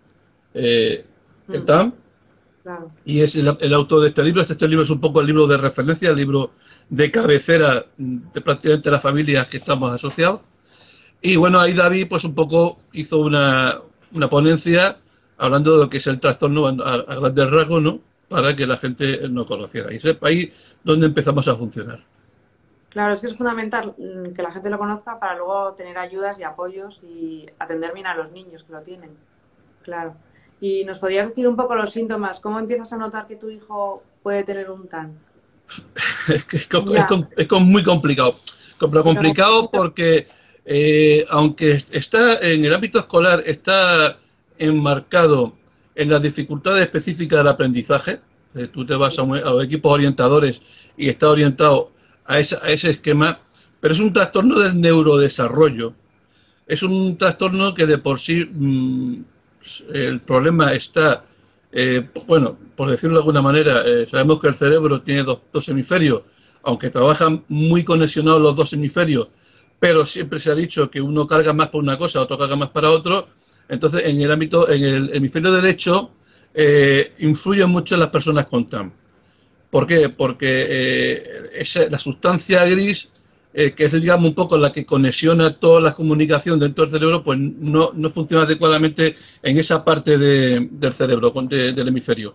eh, 0.52 1.04
el 1.48 1.62
mm. 1.62 1.64
TAM, 1.64 1.92
y 3.04 3.20
es 3.20 3.36
el, 3.36 3.74
autor 3.74 4.02
de 4.02 4.08
este 4.08 4.22
libro. 4.22 4.40
Este, 4.40 4.54
este, 4.54 4.68
libro 4.68 4.84
es 4.84 4.90
un 4.90 5.00
poco 5.00 5.20
el 5.20 5.26
libro 5.26 5.46
de 5.46 5.56
referencia, 5.56 6.10
el 6.10 6.16
libro 6.16 6.52
de 6.88 7.10
cabecera 7.10 7.84
de 7.96 8.40
prácticamente 8.40 8.90
las 8.90 9.02
familias 9.02 9.48
que 9.48 9.58
estamos 9.58 9.92
asociados. 9.92 10.40
Y 11.20 11.36
bueno, 11.36 11.60
ahí 11.60 11.72
David 11.72 12.06
pues 12.08 12.24
un 12.24 12.34
poco 12.34 12.78
hizo 12.92 13.18
una, 13.18 13.80
una 14.12 14.30
ponencia 14.30 14.98
hablando 15.36 15.72
de 15.72 15.84
lo 15.84 15.90
que 15.90 15.98
es 15.98 16.06
el 16.06 16.20
trastorno 16.20 16.66
a, 16.66 16.94
a 16.94 17.14
grandes 17.16 17.50
rasgos, 17.50 17.82
¿no? 17.82 18.00
Para 18.28 18.54
que 18.56 18.66
la 18.66 18.76
gente 18.76 19.28
no 19.28 19.46
conociera. 19.46 19.92
Y 19.92 20.00
sepa 20.00 20.28
ahí 20.28 20.52
donde 20.82 21.06
empezamos 21.06 21.46
a 21.48 21.56
funcionar. 21.56 22.00
Claro, 22.90 23.12
es 23.12 23.20
que 23.20 23.26
es 23.26 23.36
fundamental 23.36 23.94
mm, 23.98 24.34
que 24.34 24.42
la 24.42 24.52
gente 24.52 24.70
lo 24.70 24.78
conozca 24.78 25.18
para 25.18 25.36
luego 25.36 25.72
tener 25.72 25.98
ayudas 25.98 26.38
y 26.38 26.44
apoyos 26.44 27.02
y 27.02 27.44
atender 27.58 27.92
bien 27.92 28.06
a 28.06 28.14
los 28.14 28.30
niños 28.30 28.62
que 28.62 28.72
lo 28.72 28.82
tienen. 28.82 29.10
Claro. 29.82 30.14
Y 30.60 30.84
nos 30.84 31.00
podrías 31.00 31.28
decir 31.28 31.48
un 31.48 31.56
poco 31.56 31.74
los 31.74 31.90
síntomas. 31.90 32.40
¿Cómo 32.40 32.58
empiezas 32.58 32.92
a 32.92 32.96
notar 32.96 33.26
que 33.26 33.36
tu 33.36 33.50
hijo 33.50 34.02
puede 34.22 34.44
tener 34.44 34.70
un 34.70 34.86
TAN? 34.86 35.18
es, 36.28 36.44
que 36.44 36.56
es, 36.58 36.68
muy 37.60 37.82
complicado. 37.82 38.38
complicado 38.78 39.70
porque 39.70 40.28
eh, 40.64 41.26
aunque 41.30 41.84
está 41.90 42.38
en 42.38 42.64
el 42.64 42.72
ámbito 42.72 42.98
escolar 42.98 43.42
está 43.44 44.18
enmarcado 44.56 45.54
en 45.94 46.10
las 46.10 46.22
dificultades 46.22 46.82
específicas 46.82 47.38
del 47.38 47.48
aprendizaje. 47.48 48.20
Eh, 48.54 48.68
tú 48.68 48.84
te 48.84 48.94
vas 48.94 49.18
a, 49.18 49.22
los 49.24 49.64
equipos 49.64 49.92
orientadores 49.92 50.60
y 50.96 51.08
está 51.08 51.30
orientado 51.30 51.92
a, 52.24 52.38
ese 52.38 52.90
esquema, 52.90 53.40
pero 53.80 53.94
es 53.94 54.00
un 54.00 54.12
trastorno 54.12 54.58
del 54.58 54.80
neurodesarrollo. 54.80 55.94
Es 56.66 56.82
un 56.82 57.16
trastorno 57.18 57.74
que 57.74 57.86
de 57.86 57.98
por 57.98 58.18
sí 58.18 58.44
mm, 58.44 59.16
el 59.92 60.20
problema 60.20 60.72
está, 60.72 61.24
eh, 61.72 62.08
bueno, 62.26 62.56
por 62.76 62.90
decirlo 62.90 63.16
de 63.16 63.20
alguna 63.20 63.42
manera, 63.42 63.82
eh, 63.84 64.06
sabemos 64.10 64.40
que 64.40 64.48
el 64.48 64.54
cerebro 64.54 65.02
tiene 65.02 65.22
dos, 65.22 65.40
dos 65.52 65.68
hemisferios, 65.68 66.22
aunque 66.62 66.90
trabajan 66.90 67.44
muy 67.48 67.84
conexionados 67.84 68.40
los 68.40 68.56
dos 68.56 68.72
hemisferios, 68.72 69.28
pero 69.78 70.06
siempre 70.06 70.40
se 70.40 70.50
ha 70.50 70.54
dicho 70.54 70.90
que 70.90 71.00
uno 71.00 71.26
carga 71.26 71.52
más 71.52 71.68
para 71.68 71.82
una 71.82 71.98
cosa, 71.98 72.22
otro 72.22 72.38
carga 72.38 72.56
más 72.56 72.70
para 72.70 72.90
otro, 72.90 73.28
entonces, 73.68 74.02
en 74.04 74.20
el 74.20 74.30
ámbito, 74.30 74.68
en 74.70 74.84
el 74.84 75.16
hemisferio 75.16 75.52
derecho, 75.52 76.10
eh, 76.52 77.12
influyen 77.18 77.70
mucho 77.70 77.94
en 77.94 78.00
las 78.00 78.10
personas 78.10 78.46
con 78.46 78.68
TAM. 78.68 78.92
¿Por 79.70 79.86
qué? 79.86 80.08
Porque 80.08 80.66
eh, 80.68 81.88
la 81.90 81.98
sustancia 81.98 82.64
gris, 82.64 83.08
eh, 83.52 83.72
que 83.74 83.86
es 83.86 83.92
digamos 83.92 84.28
un 84.28 84.34
poco 84.34 84.56
la 84.56 84.72
que 84.72 84.84
conexiona 84.86 85.58
toda 85.58 85.80
la 85.80 85.94
comunicación 85.94 86.60
dentro 86.60 86.84
del 86.84 86.92
cerebro, 86.92 87.24
pues 87.24 87.38
no, 87.38 87.92
funciona 88.10 88.44
adecuadamente 88.44 89.16
en 89.42 89.58
esa 89.58 89.84
parte 89.84 90.18
del 90.18 90.92
cerebro, 90.92 91.30
del 91.30 91.88
hemisferio. 91.88 92.34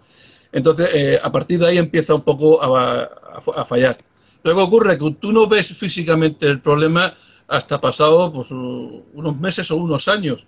Entonces, 0.51 1.19
a 1.21 1.31
partir 1.31 1.59
de 1.59 1.67
ahí 1.67 1.77
empieza 1.77 2.15
un 2.15 2.23
poco 2.23 2.61
a, 2.61 3.65
fallar. 3.65 3.97
Luego 4.43 4.63
ocurre 4.63 4.97
que 4.97 5.11
tú 5.19 5.31
no 5.31 5.47
ves 5.47 5.67
físicamente 5.67 6.47
el 6.47 6.59
problema 6.59 7.13
hasta 7.47 7.79
pasado 7.79 8.33
pues, 8.33 8.51
unos 8.51 9.39
meses 9.39 9.69
o 9.71 9.75
unos 9.75 10.07
años 10.07 10.45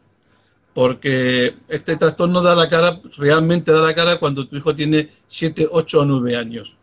porque 0.74 1.56
este 1.68 1.98
trastorno 1.98 2.42
da 2.42 2.56
la 2.56 2.70
cara, 2.70 3.00
realmente 3.18 3.72
da 3.72 3.82
la 3.82 3.94
cara 3.94 4.18
cuando 4.18 4.48
tu 4.48 4.56
hijo 4.56 4.74
tiene 4.76 5.10
7, 5.28 5.68
8 5.70 6.02
o 6.02 6.06
9 6.06 6.36
años. 6.36 6.76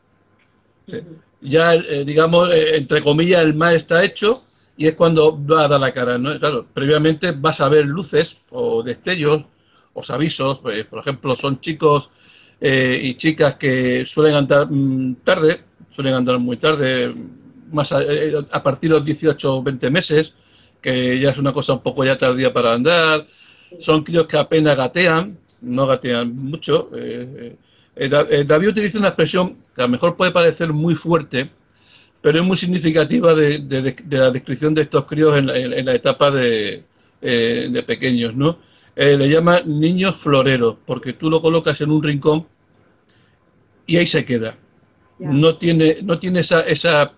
Ya, 1.41 1.75
eh, 1.75 2.05
digamos, 2.05 2.51
eh, 2.51 2.77
entre 2.77 3.03
comillas, 3.03 3.43
el 3.45 3.55
mal 3.55 3.75
está 3.75 4.05
hecho 4.05 4.45
y 4.77 4.87
es 4.87 4.95
cuando 4.95 5.39
va 5.45 5.65
a 5.65 5.69
dar 5.69 5.81
la 5.81 5.93
cara. 5.93 6.19
¿no? 6.19 6.39
Claro, 6.39 6.67
previamente 6.73 7.33
vas 7.33 7.61
a 7.61 7.69
ver 7.69 7.87
luces 7.87 8.37
o 8.51 8.83
destellos 8.83 9.45
o 9.95 10.03
avisos, 10.13 10.59
pues, 10.61 10.87
por 10.87 11.01
ejemplo, 11.01 11.35
son 11.35 11.61
chicos 11.61 12.11
eh, 12.61 13.01
y 13.03 13.17
chicas 13.17 13.57
que 13.57 14.05
suelen 14.07 14.35
andar 14.35 14.69
mm, 14.71 15.17
tarde, 15.25 15.63
suelen 15.91 16.15
andar 16.15 16.39
muy 16.39 16.57
tarde, 16.57 17.15
más 17.73 17.93
a, 17.93 18.01
a, 18.53 18.63
partir 18.63 18.91
de 18.91 18.97
los 18.97 19.05
18 19.05 19.57
o 19.57 19.63
20 19.63 19.91
meses, 19.91 20.35
que 20.81 21.19
ya 21.21 21.31
es 21.31 21.39
una 21.39 21.53
cosa 21.53 21.75
un 21.75 21.83
poco 21.83 22.05
ya 22.05 22.17
tardía 22.17 22.53
para 22.53 22.75
andar, 22.75 23.27
son 23.81 24.03
críos 24.05 24.27
que 24.27 24.39
apenas 24.39 24.77
gatean, 24.77 25.39
no 25.61 25.87
gatean 25.87 26.35
mucho. 26.35 26.91
Eh, 26.95 27.57
eh, 27.97 28.11
eh, 28.31 28.45
David 28.47 28.69
utiliza 28.69 28.99
una 28.99 29.09
expresión 29.09 29.57
que 29.75 29.83
a 29.83 29.85
lo 29.85 29.91
mejor 29.91 30.17
puede 30.17 30.33
parecer 30.33 30.73
muy 30.73 30.95
fuerte, 30.95 31.51
pero 32.21 32.39
es 32.39 32.45
muy 32.45 32.57
significativa 32.57 33.35
de, 33.35 33.95
la 34.11 34.31
descripción 34.31 34.75
de 34.75 34.83
estos 34.83 35.05
críos 35.05 35.37
en, 35.37 35.47
la 35.47 35.95
etapa 35.95 36.31
de, 36.31 36.85
pequeños, 37.87 38.35
¿no? 38.35 38.59
le 38.97 39.29
llama 39.29 39.61
niños 39.65 40.17
floreros, 40.17 40.77
porque 40.85 41.13
tú 41.13 41.31
lo 41.31 41.41
colocas 41.41 41.81
en 41.81 41.93
un 41.93 42.03
rincón 42.03 42.47
y 43.87 43.97
ahí 43.97 44.07
se 44.07 44.25
queda. 44.25 44.57
No 45.21 45.57
tiene, 45.57 45.99
no 46.03 46.19
tiene 46.19 46.41
esa, 46.41 46.63
esa 46.63 47.13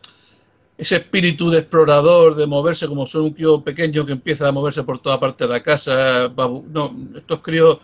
ese 0.81 0.97
espíritu 0.97 1.51
de 1.51 1.59
explorador, 1.59 2.35
de 2.35 2.47
moverse 2.47 2.89
como 2.89 3.07
son 3.07 3.25
un 3.25 3.33
crío 3.35 3.63
pequeño 3.63 4.07
que 4.07 4.13
empieza 4.13 4.49
a 4.49 4.53
moverse 4.53 4.83
por 4.83 4.99
toda 4.99 5.21
parte 5.21 5.45
de 5.45 5.51
la 5.51 5.63
casa. 5.63 6.29
No, 6.29 6.97
estos 7.15 7.41
críos, 7.41 7.79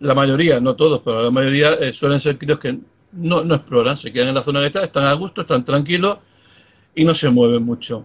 la 0.00 0.14
mayoría, 0.14 0.58
no 0.58 0.74
todos, 0.74 1.00
pero 1.04 1.22
la 1.22 1.30
mayoría 1.30 1.74
eh, 1.74 1.92
suelen 1.92 2.18
ser 2.18 2.38
críos 2.38 2.58
que 2.58 2.76
no, 3.12 3.44
no 3.44 3.54
exploran, 3.54 3.96
se 3.96 4.12
quedan 4.12 4.28
en 4.28 4.34
la 4.34 4.42
zona 4.42 4.60
que 4.60 4.66
están, 4.66 4.82
están 4.82 5.04
a 5.04 5.12
gusto, 5.14 5.42
están 5.42 5.64
tranquilos 5.64 6.18
y 6.92 7.04
no 7.04 7.14
se 7.14 7.30
mueven 7.30 7.62
mucho. 7.62 8.04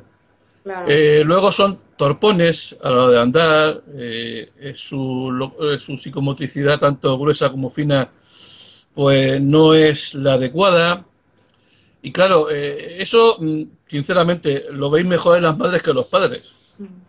Eh, 0.87 1.23
luego 1.25 1.51
son 1.51 1.79
torpones 1.97 2.75
a 2.83 2.89
la 2.91 2.95
hora 3.03 3.11
de 3.11 3.19
andar, 3.19 3.83
eh, 3.95 4.73
su, 4.75 5.51
su 5.83 5.97
psicomotricidad, 5.97 6.79
tanto 6.79 7.17
gruesa 7.17 7.49
como 7.49 7.71
fina, 7.71 8.09
pues 8.93 9.41
no 9.41 9.73
es 9.73 10.13
la 10.13 10.33
adecuada. 10.33 11.03
Y 12.05 12.11
claro, 12.11 12.51
eh, 12.51 13.01
eso, 13.01 13.37
mm, 13.39 13.63
sinceramente, 13.87 14.65
lo 14.71 14.89
veis 14.89 15.05
mejor 15.05 15.37
en 15.37 15.43
las 15.43 15.57
madres 15.57 15.81
que 15.81 15.93
los 15.93 16.07
padres. 16.07 16.43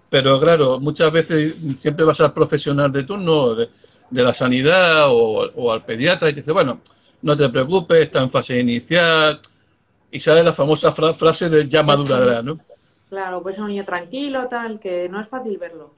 Pero 0.08 0.40
claro, 0.40 0.78
muchas 0.78 1.10
veces 1.12 1.54
siempre 1.78 2.04
vas 2.04 2.20
al 2.20 2.32
profesional 2.32 2.92
de 2.92 3.02
turno, 3.02 3.54
de, 3.54 3.68
la 4.10 4.32
sanidad 4.32 5.06
o, 5.08 5.72
al 5.72 5.84
pediatra 5.84 6.30
y 6.30 6.32
te 6.32 6.40
dice, 6.40 6.52
bueno, 6.52 6.80
no 7.22 7.36
te 7.36 7.48
preocupes, 7.48 8.02
está 8.02 8.22
en 8.22 8.30
fase 8.30 8.58
inicial. 8.58 9.40
Y 10.10 10.20
sale 10.20 10.42
la 10.42 10.52
famosa 10.52 10.92
frase 10.92 11.50
de 11.50 11.68
ya 11.68 11.82
madurará, 11.82 12.40
¿no? 12.40 12.58
Claro, 13.10 13.42
pues 13.42 13.56
es 13.56 13.60
un 13.60 13.68
niño 13.68 13.84
tranquilo, 13.84 14.46
tal, 14.48 14.78
que 14.78 15.08
no 15.08 15.20
es 15.20 15.28
fácil 15.28 15.58
verlo. 15.58 15.92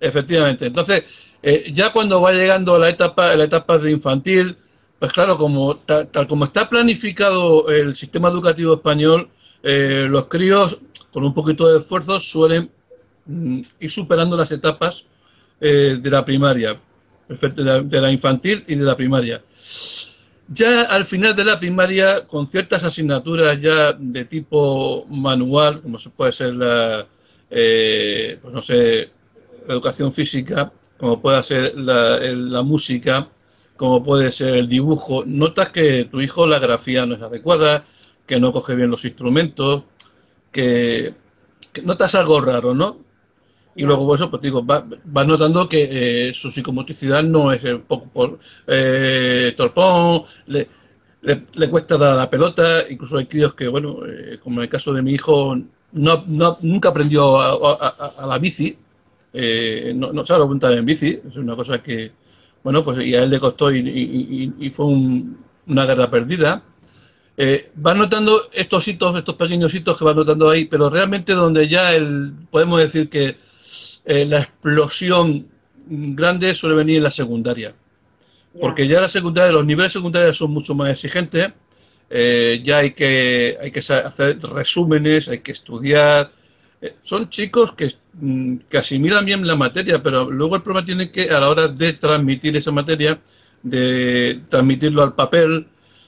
Efectivamente. 0.00 0.66
Entonces, 0.66 1.04
eh, 1.42 1.72
ya 1.72 1.92
cuando 1.92 2.20
va 2.20 2.32
llegando 2.32 2.74
a 2.74 2.78
la 2.78 2.88
etapa, 2.88 3.34
la 3.34 3.44
etapa 3.44 3.78
de 3.78 3.90
infantil, 3.90 4.56
pues 4.98 5.12
claro, 5.12 5.36
como 5.36 5.76
tal, 5.76 6.08
como 6.28 6.46
está 6.46 6.68
planificado 6.68 7.68
el 7.68 7.94
sistema 7.96 8.28
educativo 8.28 8.74
español, 8.74 9.28
eh, 9.64 10.06
los 10.08 10.26
críos 10.26 10.78
con 11.10 11.24
un 11.24 11.32
poquito 11.32 11.66
de 11.66 11.78
esfuerzo 11.78 12.20
suelen 12.20 12.70
mm, 13.24 13.60
ir 13.80 13.90
superando 13.90 14.36
las 14.36 14.50
etapas 14.50 15.04
eh, 15.60 15.98
de 16.00 16.10
la 16.10 16.24
primaria, 16.24 16.78
de 17.28 18.00
la, 18.00 18.12
infantil 18.12 18.64
y 18.66 18.74
de 18.74 18.84
la 18.84 18.94
primaria. 18.96 19.42
Ya 20.48 20.82
al 20.82 21.06
final 21.06 21.34
de 21.34 21.44
la 21.44 21.58
primaria, 21.58 22.26
con 22.26 22.46
ciertas 22.46 22.84
asignaturas 22.84 23.58
ya 23.58 23.94
de 23.94 24.26
tipo 24.26 25.06
manual, 25.08 25.80
como 25.80 25.96
puede 26.14 26.32
ser 26.32 26.54
la, 26.54 27.06
eh, 27.50 28.38
pues 28.42 28.52
no 28.52 28.60
sé, 28.60 29.08
la 29.66 29.72
educación 29.72 30.12
física, 30.12 30.70
como 30.98 31.22
puede 31.22 31.42
ser 31.42 31.74
la 31.76 32.62
música, 32.62 33.28
como 33.76 34.02
puede 34.02 34.30
ser 34.30 34.56
el 34.56 34.68
dibujo, 34.68 35.24
notas 35.26 35.70
que 35.70 36.04
tu 36.04 36.20
hijo 36.20 36.46
la 36.46 36.58
grafía 36.58 37.06
no 37.06 37.14
es 37.14 37.22
adecuada, 37.22 37.84
que 38.26 38.40
no 38.40 38.52
coge 38.52 38.74
bien 38.74 38.90
los 38.90 39.04
instrumentos, 39.04 39.84
que, 40.52 41.14
notas 41.82 42.14
algo 42.14 42.40
raro, 42.40 42.74
¿no? 42.74 42.98
Y 43.76 43.82
luego 43.82 44.14
eso, 44.14 44.30
pues 44.30 44.42
digo, 44.42 44.62
vas 44.62 44.84
va 44.84 45.24
notando 45.24 45.68
que 45.68 46.28
eh, 46.28 46.34
su 46.34 46.50
psicomotricidad 46.50 47.24
no 47.24 47.52
es 47.52 47.64
un 47.64 47.82
poco 47.82 48.06
por, 48.08 48.38
eh, 48.68 49.52
torpón, 49.56 50.24
le, 50.46 50.68
le, 51.22 51.70
cuesta 51.70 51.98
dar 51.98 52.12
a 52.12 52.16
la 52.16 52.30
pelota, 52.30 52.88
incluso 52.88 53.16
hay 53.18 53.26
críos 53.26 53.54
que, 53.54 53.66
bueno, 53.66 54.06
eh, 54.06 54.38
como 54.42 54.60
en 54.60 54.64
el 54.64 54.70
caso 54.70 54.92
de 54.92 55.02
mi 55.02 55.12
hijo, 55.14 55.56
no, 55.92 56.24
no 56.26 56.58
nunca 56.62 56.90
aprendió 56.90 57.40
a, 57.40 58.26
la 58.26 58.38
bici, 58.38 58.78
no, 59.94 60.12
no 60.12 60.24
sabe 60.26 60.46
montar 60.46 60.72
en 60.74 60.84
bici, 60.84 61.20
es 61.26 61.36
una 61.36 61.56
cosa 61.56 61.82
que, 61.82 62.12
bueno, 62.64 62.82
pues 62.82 62.98
y 63.06 63.14
a 63.14 63.22
él 63.22 63.30
le 63.30 63.38
costó 63.38 63.70
y, 63.70 64.72
fue 64.74 64.86
una 64.86 65.84
guerra 65.84 66.10
perdida. 66.10 66.62
Eh, 67.36 67.70
va 67.84 67.94
notando 67.94 68.48
estos 68.52 68.86
hitos, 68.86 69.16
estos 69.16 69.34
pequeños 69.34 69.74
hitos 69.74 69.98
que 69.98 70.04
va 70.04 70.14
notando 70.14 70.50
ahí, 70.50 70.66
pero 70.66 70.88
realmente 70.88 71.32
donde 71.32 71.68
ya 71.68 71.92
el, 71.92 72.32
podemos 72.50 72.78
decir 72.78 73.08
que 73.08 73.36
eh, 74.04 74.24
la 74.24 74.40
explosión 74.40 75.48
grande 75.86 76.54
suele 76.54 76.76
venir 76.76 76.98
en 76.98 77.02
la 77.02 77.10
secundaria. 77.10 77.74
Porque 78.60 78.86
ya 78.86 79.00
la 79.00 79.08
secundaria, 79.08 79.50
los 79.52 79.66
niveles 79.66 79.92
secundarios 79.92 80.36
son 80.36 80.52
mucho 80.52 80.76
más 80.76 80.90
exigentes, 80.90 81.52
eh, 82.08 82.62
ya 82.64 82.78
hay 82.78 82.92
que, 82.92 83.56
hay 83.60 83.72
que 83.72 83.80
hacer 83.80 84.38
resúmenes, 84.40 85.28
hay 85.28 85.40
que 85.40 85.52
estudiar, 85.52 86.30
eh, 86.80 86.96
son 87.02 87.30
chicos 87.30 87.74
que, 87.74 87.94
mm, 88.12 88.56
que, 88.68 88.78
asimilan 88.78 89.24
bien 89.24 89.46
la 89.46 89.56
materia, 89.56 90.02
pero 90.02 90.30
luego 90.30 90.56
el 90.56 90.62
problema 90.62 90.84
tiene 90.84 91.10
que, 91.10 91.30
a 91.30 91.40
la 91.40 91.48
hora 91.48 91.66
de 91.68 91.94
transmitir 91.94 92.56
esa 92.56 92.70
materia, 92.70 93.20
de 93.62 94.42
transmitirlo 94.50 95.02
al 95.02 95.14
papel, 95.14 95.66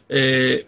eh, 0.09 0.67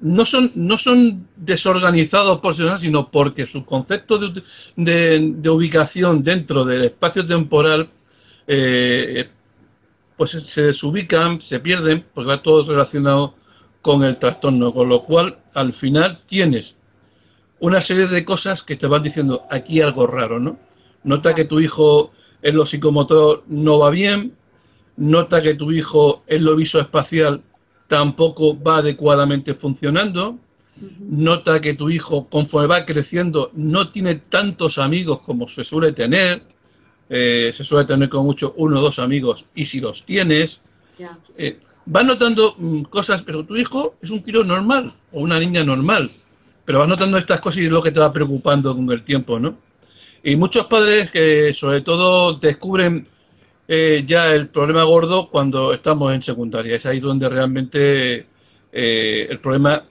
no 0.00 0.24
son, 0.24 0.52
no 0.54 0.78
son 0.78 1.26
desorganizados 1.36 2.40
por 2.40 2.54
sí 2.54 2.62
sino 2.80 3.10
porque 3.10 3.46
su 3.46 3.64
concepto 3.64 4.18
de, 4.18 4.42
de, 4.76 5.50
ubicación 5.50 6.22
dentro 6.22 6.64
del 6.64 6.84
espacio 6.84 7.26
temporal 7.26 7.88
eh, 8.46 9.28
pues 10.16 10.30
se 10.30 10.62
desubican, 10.62 11.40
se 11.40 11.60
pierden, 11.60 12.04
porque 12.12 12.28
va 12.28 12.42
todo 12.42 12.66
relacionado 12.66 13.34
con 13.82 14.02
el 14.02 14.18
trastorno, 14.18 14.72
con 14.72 14.88
lo 14.88 15.04
cual 15.04 15.38
al 15.54 15.72
final 15.72 16.20
tienes 16.26 16.74
una 17.60 17.80
serie 17.80 18.06
de 18.06 18.24
cosas 18.24 18.62
que 18.62 18.76
te 18.76 18.86
van 18.86 19.02
diciendo 19.02 19.44
aquí 19.50 19.80
algo 19.80 20.06
raro, 20.06 20.40
¿no? 20.40 20.58
Nota 21.04 21.34
que 21.34 21.44
tu 21.44 21.60
hijo 21.60 22.12
en 22.42 22.56
lo 22.56 22.66
psicomotor 22.66 23.44
no 23.46 23.78
va 23.78 23.90
bien, 23.90 24.34
nota 24.96 25.42
que 25.42 25.54
tu 25.54 25.70
hijo 25.70 26.24
en 26.26 26.44
lo 26.44 26.56
visoespacial 26.56 27.42
tampoco 27.88 28.60
va 28.60 28.78
adecuadamente 28.78 29.54
funcionando, 29.54 30.38
nota 31.00 31.60
que 31.60 31.74
tu 31.74 31.90
hijo 31.90 32.28
conforme 32.28 32.68
va 32.68 32.86
creciendo 32.86 33.50
no 33.54 33.88
tiene 33.90 34.14
tantos 34.14 34.78
amigos 34.78 35.20
como 35.20 35.48
se 35.48 35.64
suele 35.64 35.92
tener, 35.92 36.42
eh, 37.08 37.52
se 37.56 37.64
suele 37.64 37.86
tener 37.86 38.08
con 38.08 38.24
mucho 38.24 38.54
uno 38.56 38.78
o 38.78 38.82
dos 38.82 39.00
amigos 39.00 39.46
y 39.56 39.66
si 39.66 39.80
los 39.80 40.04
tienes, 40.04 40.60
eh, 41.36 41.58
va 41.94 42.04
notando 42.04 42.54
mm, 42.56 42.82
cosas, 42.82 43.22
pero 43.22 43.44
tu 43.44 43.56
hijo 43.56 43.96
es 44.00 44.10
un 44.10 44.22
kilo 44.22 44.44
normal 44.44 44.92
o 45.10 45.20
una 45.20 45.40
niña 45.40 45.64
normal 45.64 46.10
pero 46.68 46.80
vas 46.80 46.88
notando 46.88 47.16
estas 47.16 47.40
cosas 47.40 47.60
y 47.60 47.64
es 47.64 47.72
lo 47.72 47.82
que 47.82 47.92
te 47.92 47.98
va 47.98 48.12
preocupando 48.12 48.76
con 48.76 48.92
el 48.92 49.02
tiempo, 49.02 49.40
¿no? 49.40 49.56
Y 50.22 50.36
muchos 50.36 50.66
padres 50.66 51.10
que 51.10 51.54
sobre 51.54 51.80
todo 51.80 52.34
descubren 52.34 53.08
eh, 53.68 54.04
ya 54.06 54.34
el 54.34 54.48
problema 54.48 54.82
gordo 54.84 55.28
cuando 55.28 55.74
estamos 55.74 56.12
en 56.14 56.22
secundaria. 56.22 56.76
Es 56.76 56.86
ahí 56.86 57.00
donde 57.00 57.28
realmente 57.28 58.26
eh, 58.72 59.26
el 59.28 59.38
problema, 59.40 59.84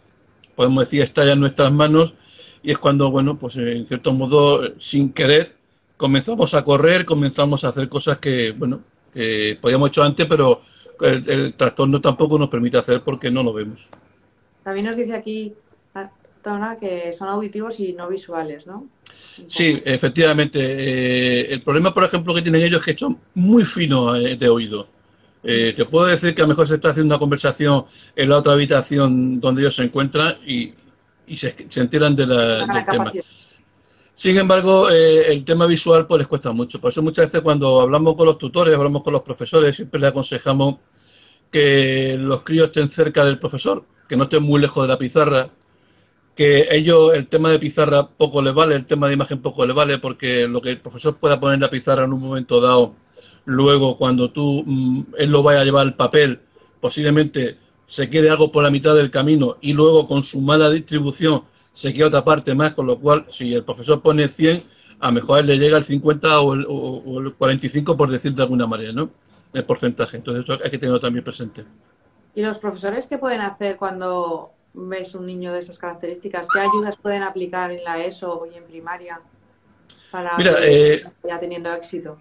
podemos 0.55 0.86
decir, 0.86 1.03
está 1.03 1.24
ya 1.24 1.34
en 1.34 1.39
nuestras 1.39 1.72
manos 1.72 2.15
y 2.63 2.72
es 2.72 2.79
cuando, 2.79 3.12
bueno, 3.12 3.38
pues 3.38 3.55
en 3.57 3.86
cierto 3.88 4.13
modo, 4.13 4.79
sin 4.79 5.13
querer, 5.13 5.55
comenzamos 5.96 6.55
a 6.55 6.63
correr, 6.63 7.05
comenzamos 7.05 7.63
a 7.63 7.69
hacer 7.69 7.88
cosas 7.88 8.17
que, 8.17 8.51
bueno, 8.51 8.81
que 9.13 9.57
podíamos 9.62 9.89
hecho 9.89 10.03
antes, 10.03 10.25
pero 10.25 10.62
el, 11.01 11.53
trastorno 11.53 12.01
tampoco 12.01 12.39
nos 12.39 12.50
permite 12.50 12.77
hacer 12.77 13.03
porque 13.03 13.29
no 13.29 13.43
lo 13.43 13.53
vemos. 13.53 13.88
También 14.63 14.88
nos 14.88 14.96
dice 14.96 15.13
aquí 15.13 15.53
Que 16.80 17.13
son 17.13 17.30
auditivos 17.30 17.80
y 17.80 17.94
no 17.94 18.08
visuales, 18.08 18.68
¿no? 18.68 18.88
Sí, 19.48 19.82
efectivamente. 19.84 20.60
Eh, 20.62 21.54
el 21.54 21.62
problema, 21.62 21.94
por 21.94 22.04
ejemplo, 22.04 22.34
que 22.34 22.42
tienen 22.42 22.62
ellos 22.62 22.82
es 22.82 22.86
que 22.86 23.00
son 23.00 23.20
muy 23.36 23.66
finos 23.66 24.18
eh, 24.18 24.36
de 24.36 24.50
oído. 24.50 24.88
Eh, 25.44 25.74
te 25.75 25.86
puedo 25.86 26.08
decir 26.08 26.34
que 26.34 26.42
a 26.42 26.46
lo 26.46 26.50
mejor 26.50 26.68
se 26.68 26.75
está 26.75 26.89
haciendo 26.89 27.13
una 27.13 27.20
conversación 27.20 27.86
en 28.16 28.30
la 28.30 28.38
otra 28.38 28.54
habitación 28.54 29.39
donde 29.39 29.62
ellos 29.62 29.75
se 29.75 29.84
encuentran 29.84 30.36
y, 30.46 30.74
se, 31.38 31.56
enteran 31.75 32.16
de 32.16 32.27
la, 32.27 32.66
del 32.66 32.86
tema. 32.86 33.12
Sin 34.16 34.36
embargo, 34.36 34.89
eh, 34.89 35.32
el 35.32 35.46
tema 35.46 35.68
visual 35.68 36.08
pues 36.08 36.20
les 36.20 36.27
cuesta 36.27 36.51
mucho. 36.51 36.82
Por 36.82 36.92
eso 36.92 37.04
muchas 37.04 37.25
veces 37.25 37.42
cuando 37.42 37.82
hablamos 37.82 38.16
con 38.16 38.25
los 38.25 38.39
tutores, 38.39 38.75
hablamos 38.75 39.04
con 39.04 39.13
los 39.13 39.22
profesores, 39.22 39.75
siempre 39.75 40.00
les 40.00 40.10
aconsejamos 40.10 40.77
que 41.51 42.18
los 42.20 42.42
críos 42.42 42.68
estén 42.68 42.89
cerca 42.89 43.24
del 43.24 43.38
profesor, 43.38 43.86
que 44.10 44.18
no 44.18 44.24
estén 44.24 44.42
muy 44.42 44.60
lejos 44.60 44.84
de 44.84 44.88
la 44.88 44.98
pizarra, 44.98 45.50
que 46.38 46.67
ellos 46.70 47.15
el 47.15 47.27
tema 47.27 47.50
de 47.50 47.58
pizarra 47.58 48.08
poco 48.08 48.44
les 48.44 48.53
vale, 48.53 48.75
el 48.75 48.86
tema 48.86 49.08
de 49.08 49.15
imagen 49.15 49.41
poco 49.41 49.65
les 49.65 49.75
vale, 49.75 49.98
porque 49.98 50.48
lo 50.48 50.62
que 50.62 50.70
el 50.70 50.79
profesor 50.79 51.17
pueda 51.17 51.39
poner 51.39 51.56
en 51.56 51.62
la 51.62 51.72
pizarra 51.72 52.03
en 52.06 52.13
un 52.13 52.22
momento 52.22 52.62
dado, 52.62 52.94
luego 53.46 53.98
cuando 53.98 54.29
tú 54.32 54.63
mm, 54.65 55.15
él 55.17 55.32
lo 55.32 55.41
vaya 55.41 55.62
a 55.62 55.63
llevar 55.63 55.88
al 55.88 55.96
papel, 55.96 56.39
posiblemente 56.79 57.58
se 57.88 58.10
quede 58.10 58.29
algo 58.29 58.51
por 58.51 58.63
la 58.63 58.70
mitad 58.70 58.94
del 58.94 59.10
camino 59.10 59.58
y 59.62 59.74
luego 59.74 60.08
con 60.08 60.22
su 60.22 60.39
mala 60.39 60.70
distribución 60.70 61.44
se 61.74 61.91
queda 61.91 62.08
otra 62.08 62.24
parte 62.24 62.53
más, 62.53 62.75
con 62.75 62.86
lo 62.86 63.00
cual 63.00 63.25
si 63.32 63.53
el 63.56 63.63
profesor 63.63 64.01
pone 64.01 64.27
100, 64.27 64.63
a 65.00 65.08
lo 65.08 65.13
mejor 65.13 65.44
le 65.44 65.58
llega 65.58 65.77
el 65.77 65.86
50 65.86 66.39
o 66.39 66.53
el, 67.22 67.34
45 67.34 67.98
por 67.98 68.12
decir 68.12 68.34
de 68.34 68.44
alguna 68.44 68.67
manera, 68.67 68.91
¿no? 68.91 69.10
El 69.53 69.65
porcentaje. 69.65 70.17
Entonces 70.17 70.44
eso 70.44 70.60
hay 70.63 70.70
que 70.70 70.77
tenerlo 70.77 71.00
también 71.00 71.24
presente. 71.24 71.65
¿Y 72.36 72.44
los 72.44 72.60
profesores 72.60 73.08
qué 73.08 73.17
pueden 73.17 73.41
hacer 73.41 73.77
cuando 73.77 74.51
ves 74.77 75.15
un 75.15 75.25
niño 75.25 75.53
de 75.53 75.60
esas 75.60 75.77
características? 75.77 76.48
¿Qué 76.51 76.60
ayudas 76.60 76.98
pueden 76.98 77.24
aplicar 77.24 77.72
en 77.72 77.84
la 77.84 78.03
ESO 78.03 78.48
y 78.51 78.57
en 78.57 78.63
primaria 78.63 79.19
para 80.12 80.38
Mira, 80.38 80.55
que 80.55 80.93
eh, 80.93 81.03
vaya 81.24 81.39
teniendo 81.39 81.74
éxito? 81.74 82.19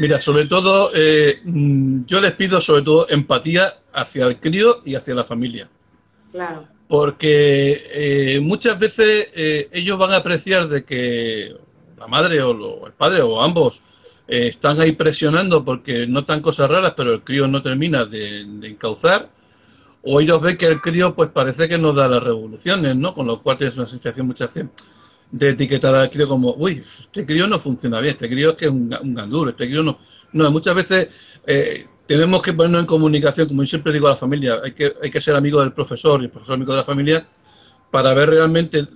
Mira, 0.00 0.20
sobre 0.20 0.46
todo, 0.46 0.90
eh, 0.94 1.40
mm, 1.44 2.04
yo 2.04 2.20
les 2.20 2.32
pido 2.32 2.60
sobre 2.60 2.82
todo 2.82 3.06
empatía 3.08 3.78
hacia 3.92 4.26
el 4.26 4.38
crío 4.38 4.82
y 4.84 4.94
hacia 4.94 5.14
la 5.14 5.24
familia. 5.24 5.68
Claro 6.30 6.68
porque 6.88 7.84
eh, 7.92 8.40
muchas 8.40 8.78
veces 8.78 9.30
eh, 9.34 9.68
ellos 9.72 9.98
van 9.98 10.12
a 10.12 10.16
apreciar 10.16 10.68
de 10.68 10.84
que 10.84 11.54
la 11.98 12.06
madre 12.06 12.42
o, 12.42 12.86
el 12.86 12.92
padre 12.94 13.20
o 13.20 13.42
ambos 13.42 13.82
eh, 14.26 14.48
están 14.48 14.80
ahí 14.80 14.92
presionando 14.92 15.64
porque 15.64 16.06
notan 16.06 16.40
cosas 16.40 16.70
raras, 16.70 16.94
pero 16.96 17.12
el 17.12 17.20
crío 17.22 17.46
no 17.46 17.62
termina 17.62 18.06
de, 18.06 18.40
encauzar, 18.62 19.28
o 20.02 20.20
ellos 20.20 20.40
ven 20.40 20.56
que 20.56 20.66
el 20.66 20.80
crío 20.80 21.14
pues 21.14 21.30
parece 21.30 21.68
que 21.68 21.78
no 21.78 21.92
da 21.92 22.08
las 22.08 22.22
revoluciones, 22.22 22.96
¿no? 22.96 23.14
Con 23.14 23.26
lo 23.26 23.42
cual 23.42 23.58
tienes 23.58 23.76
una 23.76 23.86
sensación 23.86 24.26
muchas 24.26 24.54
veces 24.54 24.70
de 25.30 25.50
etiquetar 25.50 25.94
al 25.94 26.10
crío 26.10 26.28
como, 26.28 26.54
uy, 26.54 26.82
este 27.00 27.26
crío 27.26 27.46
no 27.46 27.58
funciona 27.58 28.00
bien, 28.00 28.14
este 28.14 28.28
crío 28.28 28.50
es 28.50 28.56
que 28.56 28.64
es 28.66 28.70
un, 28.70 28.94
un 29.02 29.48
este 29.48 29.66
crío 29.66 29.82
no... 29.82 29.98
No, 30.30 30.50
muchas 30.50 30.74
veces 30.74 31.08
tenemos 32.06 32.42
que 32.42 32.52
ponernos 32.52 32.82
en 32.82 32.86
comunicación, 32.86 33.48
como 33.48 33.62
yo 33.62 33.66
siempre 33.66 33.92
digo 33.92 34.08
a 34.08 34.10
la 34.10 34.16
familia, 34.16 34.60
hay 34.62 34.72
que, 34.72 34.94
hay 35.02 35.10
que 35.10 35.20
ser 35.20 35.34
amigo 35.36 35.60
del 35.60 35.72
profesor 35.72 36.20
y 36.20 36.24
el 36.24 36.30
profesor 36.30 36.54
amigo 36.54 36.72
de 36.72 36.78
la 36.78 36.84
familia 36.84 37.26
para 37.90 38.14
ver 38.14 38.30
realmente 38.30 38.86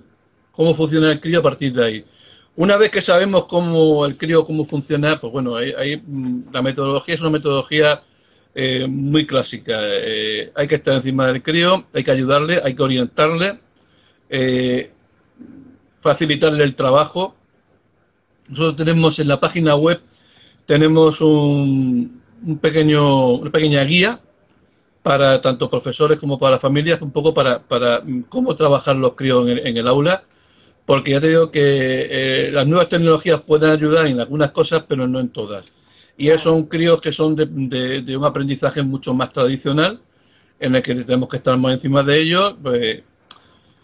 cómo 0.51 0.73
funciona 0.73 1.11
el 1.11 1.19
crío 1.19 1.39
a 1.39 1.43
partir 1.43 1.73
de 1.73 1.85
ahí. 1.85 2.05
Una 2.55 2.77
vez 2.77 2.91
que 2.91 3.01
sabemos 3.01 3.45
cómo 3.45 4.05
el 4.05 4.17
crío, 4.17 4.45
cómo 4.45 4.65
funciona, 4.65 5.19
pues 5.19 5.33
bueno, 5.33 5.55
hay, 5.55 5.97
mm, 5.97 6.51
la 6.51 6.61
metodología 6.61 7.15
es 7.15 7.21
una 7.21 7.31
metodología 7.31 8.03
eh, 8.55 8.87
muy 8.87 9.25
clásica. 9.25 9.79
Eh, 9.81 10.51
hay 10.55 10.67
que 10.67 10.75
estar 10.75 10.93
encima 10.95 11.27
del 11.27 11.41
crío, 11.41 11.85
hay 11.93 12.03
que 12.03 12.11
ayudarle, 12.11 12.61
hay 12.63 12.75
que 12.75 12.83
orientarle, 12.83 13.59
eh, 14.29 14.91
facilitarle 16.01 16.63
el 16.63 16.75
trabajo. 16.75 17.35
Nosotros 18.47 18.75
tenemos 18.75 19.19
en 19.19 19.27
la 19.27 19.39
página 19.39 19.75
web, 19.75 20.01
tenemos 20.65 21.21
un, 21.21 22.21
un 22.45 22.57
pequeño, 22.59 23.33
una 23.33 23.51
pequeña 23.51 23.83
guía 23.83 24.19
para 25.03 25.41
tanto 25.41 25.69
profesores 25.69 26.17
como 26.17 26.39
para 26.39 26.57
familias, 26.57 27.01
un 27.01 27.11
poco 27.11 27.33
para, 27.33 27.61
para 27.61 28.01
cómo 28.29 28.55
trabajar 28.55 28.95
los 28.95 29.13
críos 29.15 29.47
en 29.47 29.77
el, 29.77 29.87
aula, 29.87 30.23
porque 30.85 31.11
ya 31.11 31.21
te 31.21 31.29
digo 31.29 31.51
que 31.51 32.47
eh, 32.47 32.51
las 32.51 32.65
nuevas 32.65 32.89
tecnologías 32.89 33.41
pueden 33.41 33.69
ayudar 33.69 34.07
en 34.07 34.21
algunas 34.21 34.51
cosas, 34.51 34.85
pero 34.87 35.05
no 35.07 35.19
en 35.19 35.29
todas. 35.29 35.65
Y 36.17 36.29
esos 36.29 36.43
son 36.43 36.63
críos 36.63 37.01
que 37.01 37.11
son 37.11 37.35
de, 37.35 38.15
un 38.15 38.25
aprendizaje 38.25 38.83
mucho 38.83 39.13
más 39.13 39.33
tradicional, 39.33 39.99
en 40.59 40.75
el 40.75 40.81
que 40.83 40.95
tenemos 40.95 41.29
que 41.29 41.37
estar 41.37 41.57
más 41.57 41.73
encima 41.73 42.03
de 42.03 42.21
ellos, 42.21 42.55
pues, 42.61 43.01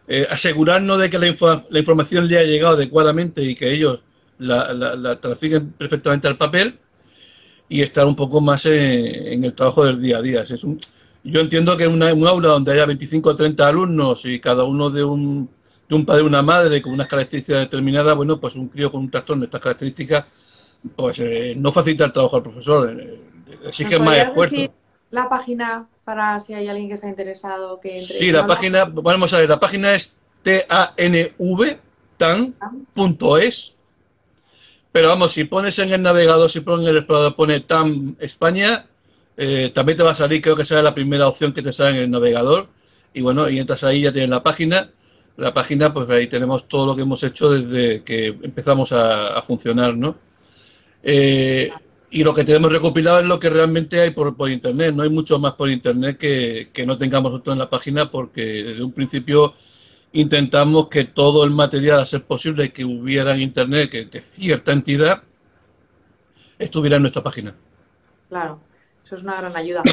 eh, 0.08 0.28
asegurarnos 0.30 1.00
de 1.00 1.10
que 1.10 1.20
la, 1.20 1.36
la, 1.70 1.80
información 1.80 2.28
le 2.28 2.40
ha 2.40 2.44
llegado 2.44 2.76
adecuadamente 2.76 3.44
y 3.44 3.56
que 3.56 3.72
ellos 3.72 4.00
la, 4.40 4.74
la, 4.74 4.96
la 4.96 5.20
perfectamente 5.20 6.28
al 6.28 6.38
papel 6.38 6.80
y 7.70 7.84
estar 7.84 8.08
un 8.08 8.16
poco 8.16 8.42
más 8.42 8.66
en, 8.66 9.44
el 9.44 9.54
trabajo 9.54 9.86
del 9.86 10.02
día 10.02 10.18
a 10.18 10.22
día. 10.22 10.42
Es 10.42 10.64
un, 10.64 10.80
yo 11.24 11.40
entiendo 11.40 11.78
que 11.78 11.88
una, 11.88 12.14
un 12.14 12.28
aula 12.28 12.50
donde 12.50 12.74
haya 12.74 12.86
25 12.86 13.30
o 13.30 13.36
30 13.36 13.68
alumnos 13.68 14.26
y 14.26 14.40
cada 14.40 14.64
uno 14.64 14.90
de 14.90 15.04
un, 15.04 15.50
de 15.88 15.96
un 15.96 16.06
padre 16.06 16.24
y 16.24 16.26
una 16.26 16.42
madre 16.42 16.82
con 16.82 16.94
unas 16.94 17.08
características 17.08 17.62
determinadas, 17.62 18.16
bueno, 18.16 18.40
pues 18.40 18.56
un 18.56 18.70
crío 18.70 18.92
con 18.92 19.02
un 19.02 19.12
trastorno 19.12 19.42
de 19.42 19.46
estas 19.46 19.62
características, 19.62 20.26
pues 20.96 21.20
eh, 21.20 21.54
no 21.58 21.72
facilita 21.72 22.06
el 22.06 22.12
trabajo 22.14 22.38
al 22.38 22.44
profesor. 22.44 23.00
Eh, 23.00 23.22
así 23.68 23.86
que 23.86 23.96
es 23.96 24.02
más 24.02 24.18
esfuerzo. 24.18 24.74
la 25.12 25.30
página 25.30 25.88
para 26.04 26.40
si 26.40 26.54
hay 26.54 26.68
alguien 26.68 26.88
que 26.88 26.96
está 26.96 27.08
interesado 27.08 27.80
que 27.80 28.00
entre 28.00 28.18
Sí, 28.18 28.32
la 28.32 28.48
página, 28.48 28.86
vamos 28.86 29.34
a 29.34 29.38
ver, 29.38 29.50
la 29.50 29.60
página 29.60 29.94
es 29.94 30.14
tanv 30.44 31.78
tan.es 32.18 33.76
pero 34.92 35.10
vamos, 35.10 35.34
si 35.34 35.44
pones 35.44 35.78
en 35.80 35.92
el 35.92 36.02
navegador, 36.02 36.50
si 36.50 36.62
pones 36.62 36.86
en 36.86 36.92
el 36.92 36.98
explorador, 36.98 37.36
pone 37.36 37.60
TAM 37.60 38.16
España, 38.20 38.88
eh, 39.38 39.72
también 39.74 39.98
te 39.98 40.04
va 40.04 40.12
a 40.12 40.16
salir, 40.16 40.42
creo 40.42 40.56
que 40.56 40.66
será 40.66 40.82
la 40.82 40.96
primera 40.96 41.28
opción 41.28 41.54
que 41.54 41.62
te 41.62 41.72
sale 41.72 41.98
en 41.98 42.04
el 42.04 42.12
navegador. 42.12 42.68
Y 43.14 43.22
bueno, 43.22 43.50
y 43.50 43.60
entras 43.60 43.84
ahí, 43.84 44.02
ya 44.02 44.12
tienes 44.12 44.30
la 44.30 44.44
página. 44.44 44.90
La 45.38 45.54
página, 45.54 45.94
pues 45.94 46.10
ahí 46.10 46.28
tenemos 46.28 46.68
todo 46.68 46.86
lo 46.86 46.96
que 46.96 47.04
hemos 47.04 47.24
hecho 47.24 47.50
desde 47.50 48.04
que 48.04 48.28
empezamos 48.28 48.92
a, 48.92 49.42
funcionar, 49.44 49.96
¿no? 49.96 50.16
Eh, 51.04 51.72
y 52.12 52.24
lo 52.24 52.34
que 52.34 52.44
tenemos 52.44 52.72
recopilado 52.72 53.20
es 53.20 53.26
lo 53.26 53.40
que 53.40 53.50
realmente 53.50 54.02
hay 54.02 54.12
por, 54.12 54.36
por 54.36 54.50
Internet. 54.50 54.96
No 54.96 55.04
hay 55.04 55.10
mucho 55.10 55.40
más 55.40 55.54
por 55.54 55.70
Internet 55.70 56.18
que, 56.18 56.70
que 56.74 56.86
no 56.86 56.98
tengamos 56.98 57.32
nosotros 57.32 57.54
en 57.54 57.60
la 57.60 57.70
página 57.70 58.10
porque 58.10 58.42
desde 58.42 58.84
un 58.84 58.92
principio 58.92 59.54
intentamos 60.12 60.88
que 60.90 61.06
todo 61.06 61.44
el 61.44 61.52
material, 61.52 62.00
a 62.00 62.06
ser 62.06 62.24
posible, 62.24 62.74
que 62.74 62.84
hubiera 62.84 63.36
en 63.36 63.42
Internet, 63.42 63.92
que 63.92 64.06
de 64.06 64.22
cierta 64.22 64.72
entidad, 64.72 65.24
estuviera 66.58 66.96
en 66.96 67.04
nuestra 67.04 67.24
página. 67.24 67.56
Claro, 68.28 68.60
eso 69.06 69.16
es 69.16 69.24
una 69.24 69.38
gran 69.38 69.56
ayuda. 69.56 69.84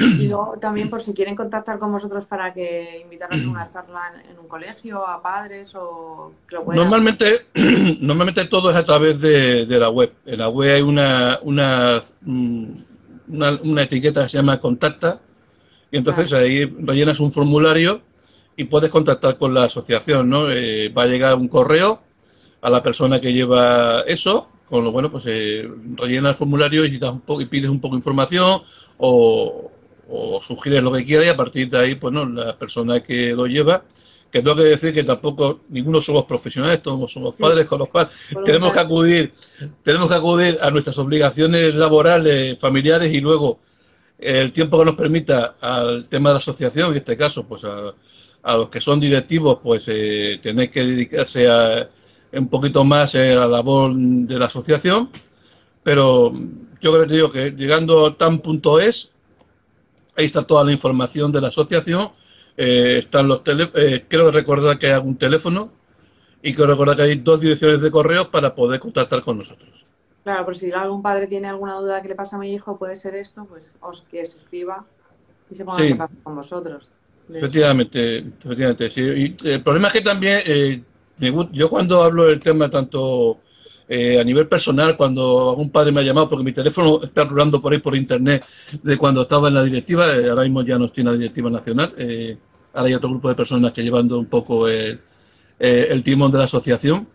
Y 0.00 0.28
luego 0.28 0.56
también 0.60 0.88
por 0.88 1.02
si 1.02 1.12
quieren 1.12 1.36
contactar 1.36 1.78
con 1.78 1.92
vosotros 1.92 2.24
para 2.26 2.54
que 2.54 3.00
invitarnos 3.02 3.44
a 3.44 3.48
una 3.48 3.66
charla 3.68 4.12
en, 4.28 4.38
un 4.38 4.48
colegio, 4.48 5.06
a 5.06 5.20
padres 5.20 5.74
o 5.74 6.32
que 6.48 6.56
lo 6.56 6.64
Normalmente, 6.72 7.46
normalmente 8.00 8.46
todo 8.46 8.70
es 8.70 8.76
a 8.76 8.84
través 8.84 9.20
de, 9.20 9.66
la 9.68 9.90
web. 9.90 10.12
En 10.24 10.38
la 10.38 10.48
web 10.48 10.76
hay 10.76 10.82
una, 10.82 11.38
una, 11.42 12.02
mm, 12.22 12.66
una, 13.28 13.82
etiqueta 13.82 14.22
que 14.22 14.30
se 14.30 14.38
llama 14.38 14.60
contacta 14.60 15.20
y 15.90 15.98
entonces 15.98 16.32
ahí 16.32 16.64
rellenas 16.64 17.20
un 17.20 17.32
formulario 17.32 18.00
y 18.56 18.64
puedes 18.64 18.90
contactar 18.90 19.36
con 19.36 19.52
la 19.52 19.64
asociación, 19.64 20.30
¿no? 20.30 20.50
Eh, 20.50 20.88
va 20.88 21.02
a 21.02 21.06
llegar 21.06 21.34
un 21.34 21.48
correo 21.48 22.00
a 22.62 22.70
la 22.70 22.82
persona 22.82 23.20
que 23.20 23.32
lleva 23.32 24.02
eso, 24.06 24.48
con 24.68 24.84
lo 24.84 24.92
bueno, 24.92 25.10
pues 25.10 25.24
eh, 25.26 25.68
rellena 25.96 26.30
el 26.30 26.34
formulario 26.36 26.84
y, 26.84 26.98
das 26.98 27.12
un 27.12 27.20
poco, 27.20 27.40
y 27.40 27.46
pides 27.46 27.70
un 27.70 27.80
poco 27.80 27.96
de 27.96 27.98
información 27.98 28.62
o, 28.98 29.69
o 30.10 30.40
sugieres 30.42 30.82
lo 30.82 30.92
que 30.92 31.04
quieras 31.04 31.26
y 31.26 31.30
a 31.30 31.36
partir 31.36 31.70
de 31.70 31.78
ahí, 31.78 31.94
pues 31.94 32.12
no, 32.12 32.26
la 32.26 32.56
persona 32.56 33.00
que 33.00 33.32
lo 33.32 33.46
lleva, 33.46 33.84
que 34.30 34.42
tengo 34.42 34.56
que 34.56 34.64
decir 34.64 34.94
que 34.94 35.04
tampoco 35.04 35.60
ninguno 35.68 36.00
somos 36.00 36.24
profesionales, 36.24 36.82
todos 36.82 37.12
somos 37.12 37.34
padres, 37.34 37.66
con 37.66 37.78
los 37.78 37.88
cuales 37.88 38.12
tenemos 38.44 38.72
que 38.72 38.80
acudir, 38.80 39.32
tenemos 39.82 40.08
que 40.08 40.14
acudir 40.14 40.58
a 40.60 40.70
nuestras 40.70 40.98
obligaciones 40.98 41.74
laborales, 41.74 42.58
familiares 42.58 43.12
y 43.12 43.20
luego 43.20 43.58
el 44.18 44.52
tiempo 44.52 44.78
que 44.78 44.84
nos 44.84 44.94
permita 44.96 45.56
al 45.60 46.06
tema 46.08 46.30
de 46.30 46.34
la 46.34 46.38
asociación, 46.38 46.90
en 46.92 46.98
este 46.98 47.16
caso, 47.16 47.44
pues 47.44 47.64
a 47.64 47.94
a 48.42 48.56
los 48.56 48.70
que 48.70 48.80
son 48.80 49.00
directivos, 49.00 49.58
pues 49.62 49.84
eh, 49.88 50.40
tenéis 50.42 50.70
que 50.70 50.84
dedicarse 50.84 51.48
a, 51.48 51.88
un 52.32 52.48
poquito 52.48 52.84
más 52.84 53.14
eh, 53.14 53.32
a 53.32 53.40
la 53.40 53.48
labor 53.48 53.94
de 53.94 54.38
la 54.38 54.46
asociación, 54.46 55.10
pero 55.82 56.32
yo 56.80 56.92
creo 56.92 57.06
que 57.06 57.14
digo 57.14 57.32
que 57.32 57.50
llegando 57.50 58.06
a 58.06 58.16
tan 58.16 58.38
punto 58.38 58.80
es, 58.80 59.10
ahí 60.16 60.26
está 60.26 60.42
toda 60.42 60.64
la 60.64 60.72
información 60.72 61.32
de 61.32 61.40
la 61.40 61.48
asociación, 61.48 62.10
eh, 62.56 62.98
están 63.04 63.28
los 63.28 63.44
tele, 63.44 63.70
eh, 63.74 64.04
creo 64.08 64.30
recordar 64.30 64.78
que 64.78 64.86
hay 64.86 64.92
algún 64.92 65.16
teléfono 65.16 65.72
y 66.42 66.54
quiero 66.54 66.72
recordar 66.72 66.96
que 66.96 67.02
hay 67.02 67.14
dos 67.16 67.40
direcciones 67.40 67.80
de 67.80 67.90
correo 67.90 68.30
para 68.30 68.54
poder 68.54 68.80
contactar 68.80 69.22
con 69.22 69.38
nosotros. 69.38 69.84
Claro, 70.24 70.44
por 70.44 70.56
si 70.56 70.70
algún 70.72 71.02
padre 71.02 71.26
tiene 71.26 71.48
alguna 71.48 71.74
duda 71.76 72.02
que 72.02 72.08
le 72.08 72.14
pasa 72.14 72.36
a 72.36 72.38
mi 72.38 72.52
hijo, 72.52 72.78
puede 72.78 72.96
ser 72.96 73.14
esto, 73.14 73.46
pues 73.46 73.74
os 73.80 74.02
que 74.02 74.24
se 74.26 74.38
escriba 74.38 74.84
y 75.50 75.54
se 75.54 75.64
ponga 75.64 75.82
en 75.82 75.90
contacto 75.90 76.16
con 76.22 76.36
vosotros. 76.36 76.92
Efectivamente, 77.32 78.18
efectivamente. 78.18 78.90
Sí. 78.90 79.00
Y 79.02 79.48
el 79.48 79.62
problema 79.62 79.88
es 79.88 79.94
que 79.94 80.00
también, 80.00 80.40
eh, 80.44 80.82
yo 81.52 81.70
cuando 81.70 82.02
hablo 82.02 82.24
del 82.26 82.40
tema 82.40 82.68
tanto 82.68 83.38
eh, 83.92 84.20
a 84.20 84.22
nivel 84.22 84.46
personal, 84.46 84.96
cuando 84.96 85.50
algún 85.50 85.70
padre 85.70 85.90
me 85.90 86.00
ha 86.00 86.04
llamado, 86.04 86.28
porque 86.28 86.44
mi 86.44 86.52
teléfono 86.52 87.02
está 87.02 87.24
rulando 87.24 87.60
por 87.60 87.72
ahí 87.72 87.80
por 87.80 87.96
internet 87.96 88.46
de 88.80 88.96
cuando 88.96 89.22
estaba 89.22 89.48
en 89.48 89.54
la 89.54 89.64
directiva, 89.64 90.12
eh, 90.12 90.30
ahora 90.30 90.44
mismo 90.44 90.62
ya 90.62 90.78
no 90.78 90.84
estoy 90.84 91.00
en 91.00 91.06
la 91.08 91.14
directiva 91.14 91.50
nacional, 91.50 91.92
ahora 92.72 92.88
hay 92.88 92.94
otro 92.94 93.10
grupo 93.10 93.28
de 93.28 93.34
personas 93.34 93.72
que 93.72 93.82
llevando 93.82 94.16
un 94.16 94.26
poco 94.26 94.68
el, 94.68 95.00
timón 96.04 96.30
de 96.30 96.38
la 96.38 96.44
asociación. 96.44 97.08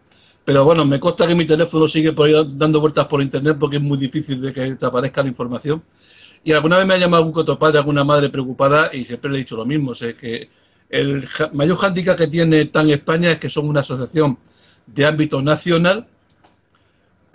Pero 0.43 0.65
bueno, 0.65 0.83
me 0.83 0.99
consta 0.99 1.25
que 1.25 1.33
mi 1.33 1.45
teléfono 1.45 1.87
sigue 1.87 2.11
por 2.11 2.27
ahí 2.27 2.33
dando 2.55 2.81
vueltas 2.81 3.07
por 3.07 3.21
internet 3.21 3.55
porque 3.57 3.77
es 3.77 3.81
muy 3.81 3.97
difícil 3.97 4.41
de 4.41 4.51
que 4.51 4.61
desaparezca 4.73 5.23
la 5.23 5.29
información. 5.29 5.81
Y 6.43 6.51
alguna 6.51 6.77
vez 6.77 6.85
me 6.85 6.95
ha 6.95 6.97
llamado 6.97 7.23
algún 7.23 7.33
cotopadre, 7.33 7.77
alguna 7.77 8.03
madre 8.03 8.29
preocupada 8.29 8.93
y 8.93 9.05
siempre 9.05 9.31
le 9.31 9.37
he 9.37 9.39
dicho 9.39 9.55
lo 9.55 9.65
mismo. 9.65 9.95
Sé 9.95 10.15
que 10.17 10.49
el 10.89 11.27
mayor 11.53 11.77
hándicap 11.77 12.17
que 12.17 12.27
tiene 12.27 12.65
TAN 12.65 12.89
España 12.89 13.31
es 13.31 13.39
que 13.39 13.49
son 13.49 13.69
una 13.69 13.79
asociación 13.79 14.37
de 14.85 15.05
ámbito 15.05 15.41
nacional, 15.41 16.07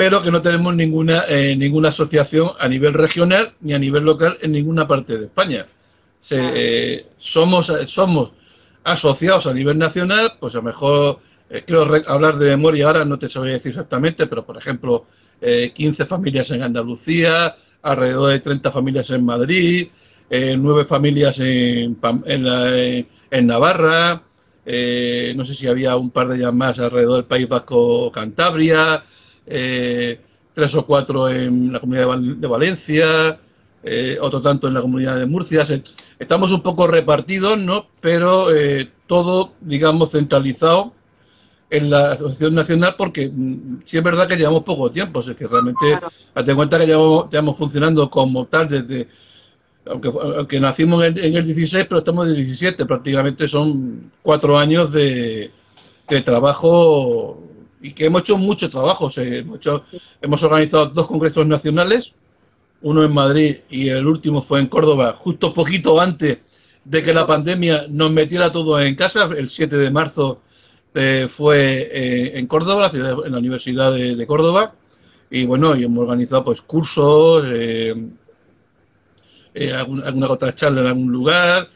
pero 0.01 0.23
que 0.23 0.31
no 0.31 0.41
tenemos 0.41 0.75
ninguna, 0.75 1.25
eh, 1.29 1.55
ninguna 1.55 1.91
asociación 1.91 2.53
a 2.59 2.67
nivel 2.69 2.95
regional 2.95 3.53
ni 3.61 3.75
a 3.75 3.79
nivel 3.79 4.03
local 4.03 4.39
en 4.41 4.53
ninguna 4.53 4.89
parte 4.89 5.19
de 5.19 5.27
España. 5.27 5.67
Eh, 6.31 7.05
somos, 7.19 7.71
somos 7.87 8.31
asociados 8.83 9.47
a 9.47 9.53
nivel 9.53 9.77
nacional, 9.77 10.33
pues 10.41 10.55
a 10.55 10.59
lo 10.61 10.63
mejor 10.63 11.19
eh, 11.51 11.65
quiero 11.67 11.83
hablar 12.07 12.39
de 12.39 12.47
memoria 12.47 12.87
ahora, 12.87 13.05
no 13.05 13.19
te 13.19 13.29
sabría 13.29 13.53
decir 13.53 13.73
exactamente, 13.73 14.27
pero 14.27 14.43
por 14.43 14.57
ejemplo, 14.57 15.05
15 15.39 16.07
familias 16.07 16.51
en 16.51 16.63
Andalucía, 16.63 17.55
alrededor 17.83 18.31
de 18.31 18.41
30 18.41 18.71
familias 18.71 19.11
en 19.11 19.23
Madrid, 19.23 19.89
eh, 20.31 20.57
nueve 20.57 20.87
familias 20.87 21.39
en, 21.41 21.99
en, 22.25 23.47
Navarra, 23.47 24.23
eh, 24.65 25.35
no 25.37 25.45
sé 25.45 25.55
si 25.55 25.67
había 25.67 25.97
un 25.97 26.11
par 26.11 26.29
de 26.29 26.37
ellas 26.37 26.55
más 26.55 26.79
alrededor 26.79 27.17
del 27.17 27.25
País 27.27 27.47
Vasco, 27.47 28.11
Cantabria, 28.11 29.03
eh, 29.47 30.21
tres 30.55 30.75
o 30.75 30.87
cuatro 30.87 31.29
en 31.29 31.73
la 31.73 31.81
comunidad 31.81 32.19
de, 32.19 32.47
Valencia, 32.47 33.39
otro 34.21 34.41
tanto 34.41 34.69
en 34.69 34.75
la 34.75 34.83
comunidad 34.83 35.19
de 35.19 35.27
Murcia. 35.27 35.65
Estamos 36.19 36.53
un 36.53 36.63
poco 36.63 36.87
repartidos, 36.87 37.59
¿no? 37.59 37.87
Pero 38.01 38.49
todo, 39.07 39.55
digamos, 39.61 40.11
centralizado 40.11 40.93
en 41.71 41.89
la 41.89 42.13
Asociación 42.13 42.55
Nacional 42.55 42.95
porque 42.99 43.29
mm, 43.29 43.83
sí 43.87 43.97
es 43.97 44.03
verdad 44.03 44.29
que 44.29 44.37
llevamos 44.37 44.65
poco 44.65 44.91
tiempo, 44.91 45.21
es 45.21 45.31
que 45.37 45.47
realmente, 45.47 45.99
claro. 46.35 46.57
cuenta 46.57 46.79
que 46.79 46.87
llevamos, 46.87 47.57
funcionando 47.57 48.11
como 48.11 48.47
tal 48.47 48.69
desde, 48.69 49.09
aunque, 49.87 50.09
aunque 50.09 50.61
nacimos 50.61 51.05
en 51.05 51.37
el, 51.37 51.45
16, 51.45 51.87
pero 51.89 52.01
estamos 52.01 52.27
en 52.27 52.31
el 52.33 52.37
17, 52.45 52.85
prácticamente 52.85 53.47
son 53.49 54.11
cuatro 54.23 54.59
años 54.59 54.93
de, 54.93 55.53
trabajo 56.25 57.41
y 57.81 57.93
que 57.93 58.07
hemos 58.07 58.23
hecho 58.23 58.37
mucho 58.37 58.69
trabajo, 58.71 59.11
hemos, 59.17 59.61
hemos 60.21 60.43
organizado 60.43 60.87
dos 60.87 61.07
congresos 61.07 61.47
nacionales, 61.47 62.13
uno 62.83 63.05
en 63.05 63.13
Madrid 63.13 63.57
y 63.71 63.89
el 63.89 64.07
último 64.07 64.43
fue 64.43 64.61
en 64.61 64.67
Córdoba, 64.67 65.17
justo 65.19 65.55
poquito 65.55 66.01
antes 66.01 66.39
de 66.85 67.03
que 67.03 67.13
la 67.13 67.27
pandemia 67.27 67.87
nos 67.89 68.11
metiera 68.11 68.53
todo 68.53 68.81
en 68.81 68.95
casa, 68.95 69.25
el 69.37 69.51
7 69.51 69.77
de 69.77 69.91
marzo 69.91 70.41
eh, 70.95 71.29
fue 71.29 71.89
eh, 71.93 72.39
en 72.39 72.47
Córdoba, 72.47 72.91
en 72.93 73.33
la 73.33 73.39
Universidad 73.39 73.93
de, 73.93 74.27
Córdoba, 74.27 74.75
y 75.31 75.45
bueno, 75.45 75.77
y 75.77 75.85
hemos 75.85 76.03
organizado 76.03 76.45
pues 76.45 76.61
cursos, 76.63 77.45
eh, 77.47 77.95
alguna, 79.75 80.29
otra 80.29 80.55
charla 80.55 80.81
en 80.81 80.87
algún 80.89 81.13
lugar, 81.13 81.69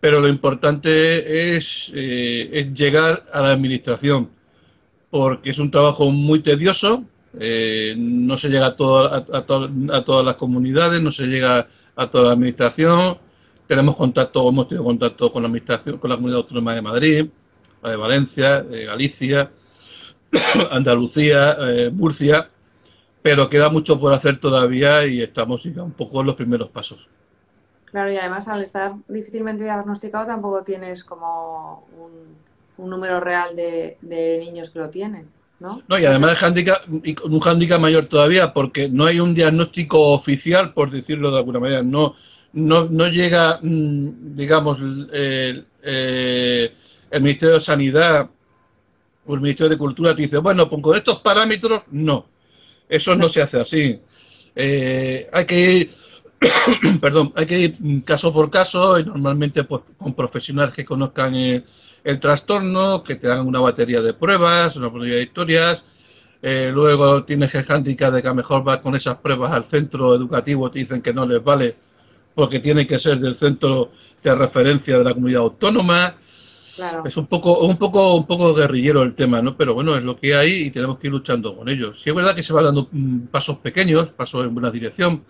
pero 0.00 0.20
lo 0.20 0.28
importante 0.28 1.56
es 1.56 1.88
llegar 1.92 3.24
a 3.32 3.40
la 3.40 3.52
administración, 3.52 4.30
porque 5.10 5.50
es 5.50 5.58
un 5.58 5.70
trabajo 5.70 6.10
muy 6.10 6.40
tedioso, 6.40 7.04
no 7.34 8.38
se 8.38 8.48
llega 8.48 8.66
a, 8.66 8.70
a, 8.70 9.36
a, 9.96 10.04
todas 10.04 10.24
las 10.24 10.36
comunidades, 10.36 11.02
no 11.02 11.12
se 11.12 11.26
llega 11.26 11.66
a 11.94 12.10
toda 12.10 12.24
la 12.24 12.32
administración, 12.32 13.18
tenemos 13.66 13.96
contacto, 13.96 14.48
hemos 14.48 14.68
tenido 14.68 14.84
contacto 14.84 15.32
con 15.32 15.42
la 15.42 15.48
administración, 15.48 15.98
con 15.98 16.10
la 16.10 16.16
comunidad 16.16 16.40
autónoma 16.40 16.74
de 16.74 16.82
Madrid, 16.82 17.26
de 17.82 17.96
Valencia, 17.96 18.62
Galicia, 18.62 19.50
Andalucía, 20.70 21.56
eh, 21.60 21.90
Murcia, 21.92 22.48
pero 23.22 23.48
queda 23.48 23.68
mucho 23.68 23.98
por 23.98 24.14
hacer 24.14 24.38
todavía 24.38 25.06
y 25.06 25.22
estamos 25.22 25.64
un 25.64 25.92
poco 25.92 26.20
en 26.20 26.26
los 26.26 26.36
primeros 26.36 26.68
pasos. 26.68 27.08
Claro, 27.86 28.12
y 28.12 28.16
además 28.16 28.48
al 28.48 28.62
estar 28.62 28.94
difícilmente 29.08 29.64
diagnosticado 29.64 30.26
tampoco 30.26 30.62
tienes 30.62 31.04
como 31.04 31.86
un, 31.98 32.36
número 32.78 33.20
real 33.20 33.56
de, 33.56 33.96
niños 34.02 34.70
que 34.70 34.78
lo 34.78 34.90
tienen, 34.90 35.28
¿no? 35.60 35.82
No, 35.88 35.98
y 35.98 36.04
además 36.04 36.40
el 36.42 37.16
un 37.24 37.40
hándicap 37.40 37.80
mayor 37.80 38.06
todavía 38.06 38.52
porque 38.52 38.88
no 38.88 39.06
hay 39.06 39.20
un 39.20 39.34
diagnóstico 39.34 40.12
oficial, 40.12 40.72
por 40.72 40.90
decirlo 40.90 41.30
de 41.30 41.38
alguna 41.38 41.60
manera, 41.60 41.82
no, 41.82 42.14
no, 42.52 42.86
no 42.86 43.08
llega, 43.08 43.58
mm, 43.62 44.36
digamos, 44.36 44.78
el, 44.78 45.66
eh, 45.82 46.72
el 47.10 47.22
Ministerio 47.22 47.54
de 47.54 47.60
Sanidad 47.60 48.28
o 49.26 49.34
el 49.34 49.40
Ministerio 49.40 49.70
de 49.70 49.78
Cultura 49.78 50.14
te 50.14 50.22
dice, 50.22 50.38
bueno, 50.38 50.68
pues 50.68 50.82
con 50.82 50.96
estos 50.96 51.20
parámetros, 51.20 51.82
no. 51.90 52.26
Eso 52.88 53.14
no 53.16 53.28
se 53.28 53.42
hace 53.42 53.60
así. 53.60 54.00
Eh, 54.54 55.28
hay 55.32 55.44
que 55.44 55.60
ir, 55.60 55.90
perdón, 57.00 57.32
hay 57.34 57.46
que 57.46 57.58
ir 57.58 58.04
caso 58.04 58.32
por 58.32 58.50
caso 58.50 58.98
y 58.98 59.04
normalmente 59.04 59.64
pues 59.64 59.82
con 59.98 60.14
profesionales 60.14 60.74
que 60.74 60.84
conozcan 60.84 61.34
el, 61.34 61.64
trastorno, 62.14 63.02
que 63.02 63.16
te 63.16 63.26
hagan 63.26 63.46
una 63.46 63.60
batería 63.60 64.00
de 64.00 64.14
pruebas, 64.14 64.76
una 64.76 64.88
batería 64.88 65.16
de 65.16 65.22
historias. 65.22 65.84
Eh, 66.40 66.70
luego 66.72 67.24
tienes 67.24 67.54
el 67.54 67.64
handicap 67.68 68.12
de 68.12 68.22
que 68.22 68.28
a 68.28 68.30
lo 68.30 68.36
mejor 68.36 68.62
vas 68.62 68.78
con 68.78 68.94
esas 68.94 69.16
pruebas 69.18 69.52
al 69.52 69.64
centro 69.64 70.14
educativo, 70.14 70.70
te 70.70 70.78
dicen 70.78 71.02
que 71.02 71.12
no 71.12 71.26
les 71.26 71.42
vale 71.42 71.76
porque 72.36 72.60
tiene 72.60 72.86
que 72.86 73.00
ser 73.00 73.18
del 73.18 73.34
centro 73.34 73.90
de 74.22 74.34
referencia 74.34 74.98
de 74.98 75.04
la 75.04 75.14
comunidad 75.14 75.42
autónoma. 75.42 76.14
Es 77.06 77.16
un 77.16 77.26
poco, 77.26 77.60
un 77.60 77.78
poco, 77.78 78.14
un 78.14 78.26
poco 78.26 78.54
guerrillero 78.54 79.02
el 79.02 79.14
tema, 79.14 79.40
¿no? 79.40 79.56
Pero 79.56 79.72
bueno, 79.72 79.96
es 79.96 80.02
lo 80.02 80.18
que 80.18 80.36
hay 80.36 80.66
y 80.66 80.70
tenemos 80.70 80.98
que 80.98 81.06
ir 81.06 81.12
luchando 81.14 81.56
con 81.56 81.70
ellos. 81.70 82.02
Sí 82.02 82.10
es 82.10 82.14
verdad 82.14 82.34
que 82.34 82.42
se 82.42 82.52
van 82.52 82.64
dando 82.64 82.88
mm, 82.92 83.28
pasos 83.28 83.56
pequeños, 83.58 84.08
pasos 84.08 84.44
en 84.44 84.52
buena 84.52 84.70
dirección. 84.70 85.24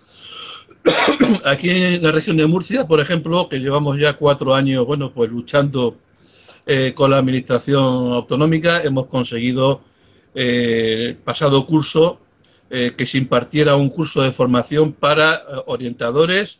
Aquí 1.45 1.69
en 1.69 2.03
la 2.03 2.11
región 2.11 2.35
de 2.35 2.45
Murcia, 2.45 2.85
por 2.85 2.99
ejemplo, 2.99 3.47
que 3.47 3.59
llevamos 3.59 3.97
ya 3.97 4.17
cuatro 4.17 4.53
años, 4.53 4.85
bueno, 4.85 5.13
pues 5.13 5.31
luchando 5.31 5.95
eh, 6.69 6.93
con 6.93 7.11
la 7.11 7.17
administración 7.17 8.11
autonómica, 8.11 8.81
hemos 8.81 9.05
conseguido 9.05 9.79
eh, 10.35 11.05
el 11.07 11.15
pasado 11.15 11.65
curso 11.65 12.19
eh, 12.69 12.93
que 12.97 13.05
se 13.05 13.17
impartiera 13.17 13.77
un 13.77 13.89
curso 13.89 14.21
de 14.21 14.33
formación 14.33 14.91
para 14.91 15.43
orientadores, 15.67 16.59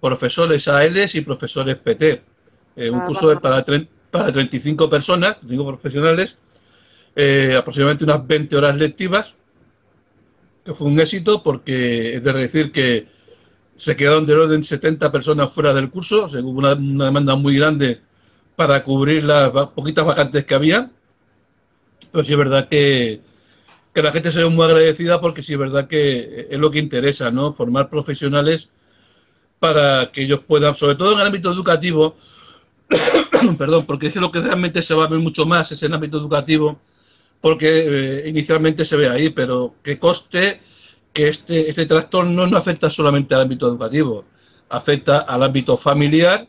profesores 0.00 0.66
ALs 0.66 1.14
y 1.14 1.20
profesores 1.20 1.76
PT. 1.76 2.20
un 2.90 3.00
ah, 3.00 3.06
curso 3.06 3.28
de, 3.28 3.36
para 3.36 3.64
para 4.10 4.32
35 4.32 4.90
personas, 4.90 5.38
35 5.38 5.66
profesionales, 5.68 6.36
aproximadamente 7.56 8.02
unas 8.02 8.26
20 8.26 8.56
horas 8.56 8.76
lectivas, 8.76 9.34
que 10.64 10.74
fue 10.74 10.88
un 10.88 10.98
éxito 10.98 11.44
porque 11.44 12.16
es 12.16 12.24
de 12.24 12.32
decir 12.32 12.72
que 12.72 13.06
se 13.76 13.94
quedaron 13.94 14.26
de 14.26 14.34
orden 14.34 14.64
70 14.64 15.12
personas 15.12 15.52
fuera 15.52 15.72
del 15.72 15.90
curso, 15.90 16.24
o 16.24 16.28
hubo 16.28 16.58
una, 16.58 16.74
demanda 16.74 17.36
muy 17.36 17.56
grande 17.56 18.00
para 18.58 18.82
cubrir 18.82 19.22
las 19.22 19.52
poquitas 19.68 20.04
vacantes 20.04 20.44
que 20.44 20.52
había, 20.52 20.90
pero 22.10 22.24
sí 22.24 22.32
es 22.32 22.38
verdad 22.38 22.68
que, 22.68 23.20
que 23.94 24.02
la 24.02 24.10
gente 24.10 24.32
se 24.32 24.40
ve 24.40 24.48
muy 24.48 24.64
agradecida 24.64 25.20
porque 25.20 25.44
sí 25.44 25.52
es 25.52 25.60
verdad 25.60 25.86
que 25.86 26.48
es 26.50 26.58
lo 26.58 26.68
que 26.68 26.80
interesa, 26.80 27.30
¿no? 27.30 27.52
Formar 27.52 27.88
profesionales 27.88 28.68
para 29.60 30.10
que 30.10 30.24
ellos 30.24 30.40
puedan, 30.44 30.74
sobre 30.74 30.96
todo 30.96 31.12
en 31.12 31.20
el 31.20 31.28
ámbito 31.28 31.52
educativo, 31.52 32.16
perdón, 33.58 33.86
porque 33.86 34.08
es 34.08 34.14
que 34.14 34.18
lo 34.18 34.32
que 34.32 34.40
realmente 34.40 34.82
se 34.82 34.92
va 34.92 35.04
a 35.04 35.08
ver 35.08 35.20
mucho 35.20 35.46
más 35.46 35.70
es 35.70 35.80
en 35.84 35.92
el 35.92 35.94
ámbito 35.94 36.18
educativo, 36.18 36.80
porque 37.40 37.68
eh, 37.68 38.28
inicialmente 38.28 38.84
se 38.84 38.96
ve 38.96 39.08
ahí, 39.08 39.30
pero 39.30 39.76
que 39.84 40.00
coste 40.00 40.62
que 41.12 41.28
este, 41.28 41.70
este 41.70 41.86
trastorno 41.86 42.44
no 42.48 42.56
afecta 42.56 42.90
solamente 42.90 43.36
al 43.36 43.42
ámbito 43.42 43.68
educativo, 43.68 44.24
afecta 44.68 45.20
al 45.20 45.44
ámbito 45.44 45.76
familiar 45.76 46.48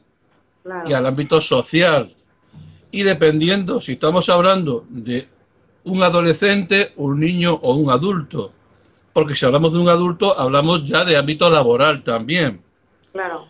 y 0.85 0.93
al 0.93 1.05
ámbito 1.05 1.41
social. 1.41 2.13
Y 2.91 3.03
dependiendo 3.03 3.81
si 3.81 3.93
estamos 3.93 4.29
hablando 4.29 4.85
de 4.89 5.27
un 5.83 6.03
adolescente, 6.03 6.93
un 6.97 7.19
niño 7.19 7.53
o 7.53 7.75
un 7.75 7.89
adulto, 7.89 8.51
porque 9.13 9.35
si 9.35 9.45
hablamos 9.45 9.73
de 9.73 9.79
un 9.79 9.89
adulto, 9.89 10.37
hablamos 10.37 10.85
ya 10.85 11.03
de 11.05 11.17
ámbito 11.17 11.49
laboral 11.49 12.03
también. 12.03 12.61
Claro. 13.11 13.47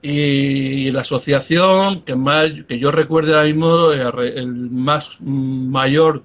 Y 0.00 0.90
la 0.90 1.02
asociación 1.02 2.02
que 2.02 2.16
más 2.16 2.50
que 2.68 2.78
yo 2.78 2.90
recuerde 2.90 3.34
ahora 3.34 3.44
mismo, 3.44 3.92
el 3.92 4.48
más 4.48 5.16
mayor 5.20 6.24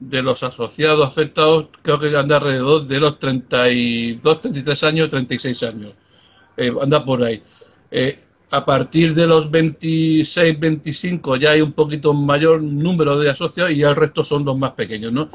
de 0.00 0.22
los 0.22 0.42
asociados 0.42 1.06
afectados 1.06 1.66
creo 1.82 1.98
que 1.98 2.16
anda 2.16 2.36
alrededor 2.36 2.86
de 2.86 3.00
los 3.00 3.18
32, 3.18 4.40
33 4.40 4.84
años, 4.84 5.10
36 5.10 5.62
años. 5.64 5.92
Eh, 6.56 6.72
anda 6.80 7.04
por 7.04 7.22
ahí. 7.24 7.42
Eh, 7.90 8.18
a 8.50 8.64
partir 8.64 9.14
de 9.14 9.26
los 9.26 9.50
26, 9.50 10.58
25 10.58 11.36
ya 11.36 11.50
hay 11.50 11.60
un 11.60 11.72
poquito 11.72 12.14
mayor 12.14 12.62
número 12.62 13.18
de 13.18 13.30
asociados 13.30 13.72
y 13.72 13.78
ya 13.78 13.90
el 13.90 13.96
resto 13.96 14.24
son 14.24 14.44
los 14.44 14.56
más 14.56 14.72
pequeños, 14.72 15.12
¿no? 15.12 15.30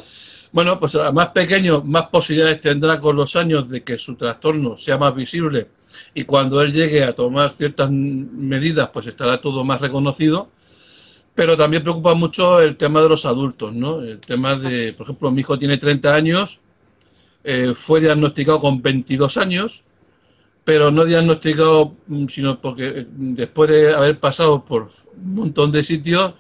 Bueno, 0.51 0.79
pues 0.79 0.95
a 0.95 1.11
más 1.11 1.29
pequeño, 1.29 1.83
más 1.83 2.07
posibilidades 2.09 2.61
tendrá 2.61 2.99
con 2.99 3.15
los 3.15 3.35
años 3.35 3.69
de 3.69 3.83
que 3.83 3.97
su 3.97 4.15
trastorno 4.15 4.77
sea 4.77 4.97
más 4.97 5.15
visible 5.15 5.67
y 6.13 6.23
cuando 6.25 6.61
él 6.61 6.73
llegue 6.73 7.03
a 7.03 7.13
tomar 7.13 7.51
ciertas 7.51 7.89
medidas, 7.91 8.89
pues 8.93 9.07
estará 9.07 9.41
todo 9.41 9.63
más 9.63 9.81
reconocido. 9.81 10.49
Pero 11.35 11.57
también 11.57 11.81
preocupa 11.81 12.13
mucho 12.13 12.61
el 12.61 12.77
tema 12.77 13.01
de 13.01 13.09
los 13.09 13.25
adultos, 13.25 13.73
¿no? 13.73 14.01
El 14.01 14.19
tema 14.19 14.55
de, 14.55 14.93
por 14.93 15.05
ejemplo, 15.07 15.31
mi 15.31 15.41
hijo 15.41 15.57
tiene 15.57 15.79
30 15.79 16.13
años, 16.13 16.59
eh, 17.43 17.73
fue 17.75 18.01
diagnosticado 18.01 18.59
con 18.59 18.81
22 18.83 19.37
años, 19.37 19.83
pero 20.63 20.91
no 20.91 21.05
diagnosticado, 21.05 21.95
mm, 22.07 22.27
sino 22.27 22.59
porque 22.61 22.87
eh, 22.87 23.07
después 23.09 23.69
de 23.69 23.93
haber 23.93 24.19
pasado 24.19 24.63
por 24.65 24.89
un 25.15 25.35
montón 25.35 25.71
de 25.71 25.83
sitios, 25.83 26.33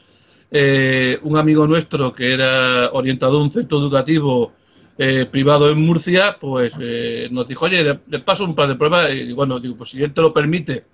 eh, 0.55 1.17
un 1.23 1.35
amigo 1.35 1.65
nuestro 1.65 2.13
que 2.13 2.31
era 2.31 2.91
orientado 2.91 3.39
a 3.39 3.41
un 3.41 3.49
centro 3.49 3.79
educativo 3.79 4.53
eh, 4.99 5.25
privado 5.25 5.67
en 5.71 5.79
Murcia, 5.83 6.37
pues 6.39 6.75
eh, 6.79 7.27
nos 7.31 7.47
dijo, 7.47 7.65
oye, 7.65 7.83
le, 7.83 8.19
paso 8.19 8.45
un 8.45 8.53
par 8.53 8.67
de 8.67 8.75
pruebas 8.75 9.09
y 9.11 9.33
bueno, 9.33 9.59
digo, 9.59 9.75
pues 9.75 9.89
si 9.89 10.03
él 10.03 10.13
te 10.13 10.21
lo 10.21 10.31
permite 10.31 10.85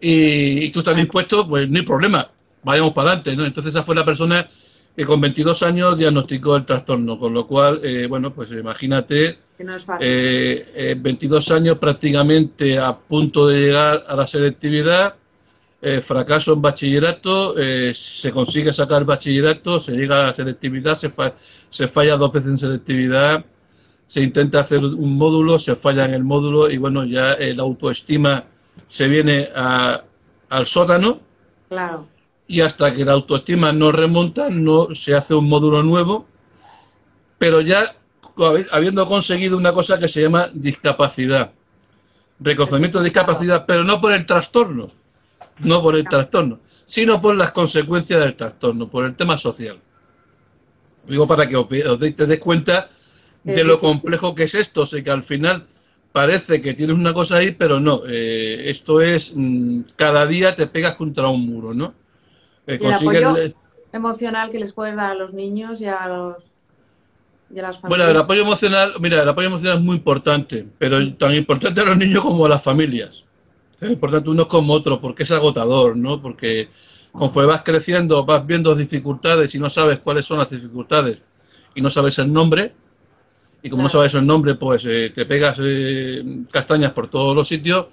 y, 0.00 0.70
tú 0.70 0.80
estás 0.80 0.96
dispuesto, 0.96 1.48
pues 1.48 1.70
no 1.70 1.78
hay 1.78 1.84
problema, 1.84 2.28
vayamos 2.64 2.92
para 2.92 3.10
adelante, 3.10 3.36
¿no? 3.36 3.46
Entonces 3.46 3.72
esa 3.72 3.84
fue 3.84 3.94
la 3.94 4.04
persona 4.04 4.48
que 4.96 5.04
con 5.04 5.20
22 5.20 5.62
años 5.62 5.96
diagnosticó 5.96 6.56
el 6.56 6.64
trastorno, 6.64 7.16
con 7.16 7.32
lo 7.32 7.46
cual, 7.46 7.80
bueno, 8.08 8.34
pues 8.34 8.50
imagínate, 8.50 9.38
que 9.56 9.64
no 9.64 9.76
es 9.76 9.86
22 9.86 11.50
años 11.52 11.78
prácticamente 11.78 12.78
a 12.78 12.96
punto 12.96 13.46
de 13.46 13.60
llegar 13.60 14.04
a 14.06 14.16
la 14.16 14.26
selectividad, 14.26 15.14
eh, 15.86 16.00
fracaso 16.00 16.54
en 16.54 16.62
bachillerato, 16.62 17.58
eh, 17.58 17.92
se 17.94 18.32
consigue 18.32 18.72
sacar 18.72 19.04
bachillerato, 19.04 19.78
se 19.78 19.92
llega 19.92 20.20
a 20.20 20.26
la 20.28 20.32
selectividad, 20.32 20.96
se, 20.96 21.12
se 21.68 21.88
falla 21.88 22.16
dos 22.16 22.32
veces 22.32 22.52
en 22.52 22.58
selectividad, 22.58 23.44
se 24.08 24.22
intenta 24.22 24.60
hacer 24.60 24.82
un 24.82 25.18
módulo, 25.18 25.58
se 25.58 25.76
falla 25.76 26.06
en 26.06 26.14
el 26.14 26.24
módulo 26.24 26.70
y 26.70 26.78
bueno, 26.78 27.04
ya 27.04 27.36
la 27.38 27.62
autoestima 27.62 28.44
se 28.88 29.08
viene 29.08 29.48
al 29.54 30.66
sótano. 30.66 31.20
Claro. 31.68 32.06
Y 32.46 32.62
hasta 32.62 32.94
que 32.94 33.04
la 33.04 33.12
autoestima 33.12 33.70
no 33.72 33.92
remonta, 33.92 34.48
no 34.48 34.94
se 34.94 35.14
hace 35.14 35.34
un 35.34 35.50
módulo 35.50 35.82
nuevo, 35.82 36.26
pero 37.36 37.60
ya 37.60 37.94
habiendo 38.70 39.06
conseguido 39.06 39.56
una 39.56 39.72
cosa 39.72 39.98
que 39.98 40.08
se 40.08 40.22
llama 40.22 40.48
discapacidad. 40.52 41.52
Reconocimiento 42.40 42.98
de 42.98 43.04
discapacidad, 43.04 43.64
pero 43.66 43.84
no 43.84 44.00
por 44.00 44.12
el 44.12 44.26
trastorno 44.26 44.90
no 45.60 45.82
por 45.82 45.96
el 45.96 46.04
trastorno, 46.04 46.60
sino 46.86 47.20
por 47.20 47.36
las 47.36 47.52
consecuencias 47.52 48.20
del 48.20 48.34
trastorno, 48.34 48.88
por 48.88 49.04
el 49.04 49.14
tema 49.14 49.38
social. 49.38 49.78
Digo 51.06 51.26
para 51.26 51.48
que 51.48 51.56
os, 51.56 51.68
te 51.68 52.26
des 52.26 52.40
cuenta 52.40 52.88
de 53.42 53.62
lo 53.62 53.78
complejo 53.78 54.34
que 54.34 54.44
es 54.44 54.54
esto, 54.54 54.82
o 54.82 54.86
que 54.86 55.10
al 55.10 55.22
final 55.22 55.66
parece 56.12 56.62
que 56.62 56.74
tienes 56.74 56.96
una 56.96 57.12
cosa 57.12 57.36
ahí, 57.36 57.50
pero 57.50 57.78
no, 57.78 58.02
eh, 58.06 58.70
esto 58.70 59.00
es, 59.00 59.32
mm, 59.34 59.80
cada 59.96 60.26
día 60.26 60.56
te 60.56 60.66
pegas 60.66 60.94
contra 60.94 61.28
un 61.28 61.44
muro, 61.44 61.74
¿no? 61.74 61.94
Eh, 62.66 62.78
el 62.80 62.92
apoyo 62.92 63.34
emocional 63.92 64.50
que 64.50 64.58
les 64.58 64.72
puedes 64.72 64.96
dar 64.96 65.10
a 65.10 65.14
los 65.14 65.34
niños 65.34 65.80
y 65.80 65.86
a 65.86 66.08
los 66.08 66.50
las 67.62 67.78
familias. 67.78 67.88
Bueno, 67.88 68.10
el 68.10 68.16
apoyo 68.16 68.42
emocional, 68.42 68.92
mira, 69.00 69.22
el 69.22 69.28
apoyo 69.28 69.48
emocional 69.48 69.78
es 69.78 69.84
muy 69.84 69.96
importante, 69.96 70.66
pero 70.78 71.14
tan 71.16 71.34
importante 71.34 71.80
a 71.80 71.84
los 71.84 71.96
niños 71.96 72.22
como 72.22 72.46
a 72.46 72.48
las 72.48 72.62
familias. 72.62 73.24
Por 74.00 74.10
tanto, 74.10 74.30
uno 74.30 74.48
como 74.48 74.72
otro, 74.72 75.00
porque 75.00 75.24
es 75.24 75.30
agotador, 75.30 75.96
¿no? 75.96 76.20
Porque 76.22 76.68
conforme 77.12 77.48
vas 77.48 77.62
creciendo, 77.62 78.24
vas 78.24 78.46
viendo 78.46 78.74
dificultades 78.74 79.54
y 79.54 79.58
no 79.58 79.68
sabes 79.68 79.98
cuáles 79.98 80.24
son 80.26 80.38
las 80.38 80.50
dificultades 80.50 81.18
y 81.74 81.80
no 81.80 81.90
sabes 81.90 82.18
el 82.18 82.32
nombre, 82.32 82.72
y 83.62 83.70
como 83.70 83.82
no 83.82 83.88
sabes 83.88 84.14
el 84.14 84.26
nombre, 84.26 84.56
pues 84.56 84.84
eh, 84.86 85.10
te 85.14 85.24
pegas 85.24 85.56
eh, 85.60 86.22
castañas 86.50 86.92
por 86.92 87.08
todos 87.08 87.34
los 87.34 87.48
sitios. 87.48 87.86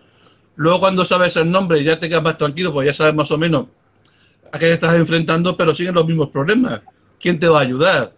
Luego, 0.57 0.81
cuando 0.81 1.05
sabes 1.05 1.37
el 1.37 1.49
nombre, 1.49 1.81
ya 1.81 1.97
te 1.97 2.09
quedas 2.09 2.23
más 2.23 2.37
tranquilo, 2.37 2.73
pues 2.73 2.87
ya 2.87 2.93
sabes 2.93 3.15
más 3.15 3.31
o 3.31 3.37
menos 3.37 3.67
a 4.51 4.59
qué 4.59 4.65
te 4.65 4.73
estás 4.73 4.97
enfrentando, 4.97 5.55
pero 5.55 5.73
siguen 5.73 5.95
los 5.95 6.05
mismos 6.05 6.29
problemas. 6.29 6.81
¿Quién 7.19 7.39
te 7.39 7.47
va 7.47 7.59
a 7.59 7.61
ayudar? 7.61 8.11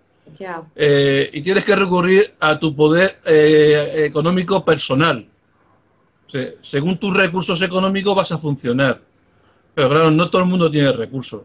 Eh, 0.76 1.30
y 1.34 1.42
tienes 1.42 1.64
que 1.64 1.76
recurrir 1.76 2.34
a 2.40 2.60
tu 2.60 2.76
poder 2.76 3.20
económico 3.26 4.64
personal 4.66 5.28
según 6.62 6.98
tus 6.98 7.16
recursos 7.16 7.62
económicos 7.62 8.16
vas 8.16 8.32
a 8.32 8.38
funcionar. 8.38 9.02
Pero 9.74 9.90
claro, 9.90 10.12
no 10.12 10.30
todo 10.30 10.42
el 10.42 10.48
mundo 10.48 10.70
tiene 10.70 10.92
recursos. 10.92 11.42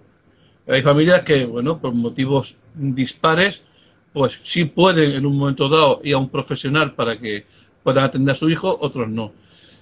Hay 0.67 0.83
familias 0.83 1.23
que, 1.23 1.45
bueno, 1.45 1.79
por 1.79 1.95
motivos 1.95 2.55
dispares, 2.75 3.62
pues 4.12 4.38
sí 4.43 4.64
pueden 4.64 5.12
en 5.12 5.27
un 5.27 5.37
momento 5.37 5.69
dado 5.69 6.01
ir 6.05 6.14
a 6.14 6.19
un 6.19 6.29
profesional 6.29 6.95
para 6.95 7.19
que 7.19 7.47
puedan 7.83 8.05
atender 8.05 8.33
a 8.33 8.38
su 8.38 8.49
hijo, 8.51 8.77
otros 8.81 9.09
no. 9.09 9.33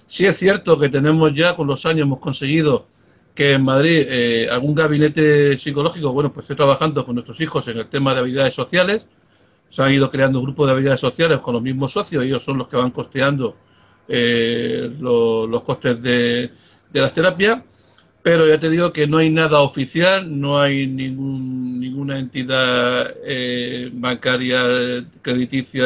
Sí 0.07 0.25
es 0.25 0.37
cierto 0.37 0.79
que 0.79 0.89
tenemos 0.89 1.33
ya, 1.33 1.55
con 1.55 1.67
los 1.67 1.85
años, 1.85 2.03
hemos 2.03 2.19
conseguido 2.19 2.87
que 3.37 3.53
en 3.53 3.63
Madrid 3.63 4.03
eh, 4.09 4.49
algún 4.49 4.73
gabinete 4.73 5.59
psicológico, 5.59 6.11
bueno, 6.11 6.33
pues 6.33 6.45
esté 6.45 6.55
trabajando 6.55 7.05
con 7.05 7.13
nuestros 7.13 7.39
hijos 7.39 7.67
en 7.67 7.77
el 7.77 7.87
tema 7.87 8.15
de 8.15 8.21
habilidades 8.21 8.55
sociales. 8.55 9.03
Se 9.69 9.83
han 9.83 9.93
ido 9.93 10.09
creando 10.09 10.41
grupos 10.41 10.65
de 10.65 10.71
habilidades 10.71 11.01
sociales 11.01 11.37
con 11.39 11.53
los 11.53 11.61
mismos 11.61 11.91
socios, 11.91 12.23
ellos 12.23 12.43
son 12.43 12.57
los 12.57 12.67
que 12.67 12.77
van 12.77 12.89
costeando 12.89 13.55
eh, 14.07 14.89
los 14.99 15.61
costes 15.61 16.01
de, 16.01 16.49
de 16.91 17.01
las 17.01 17.13
terapias, 17.13 17.61
pero 18.23 18.47
ya 18.47 18.59
te 18.59 18.71
digo 18.71 18.91
que 18.91 19.05
no 19.05 19.19
hay 19.19 19.29
nada 19.29 19.59
oficial, 19.59 20.39
no 20.41 20.59
hay 20.59 20.87
ningún, 20.87 21.79
ninguna 21.79 22.17
entidad 22.17 23.13
eh, 23.23 23.91
bancaria, 23.93 25.05
crediticia, 25.21 25.85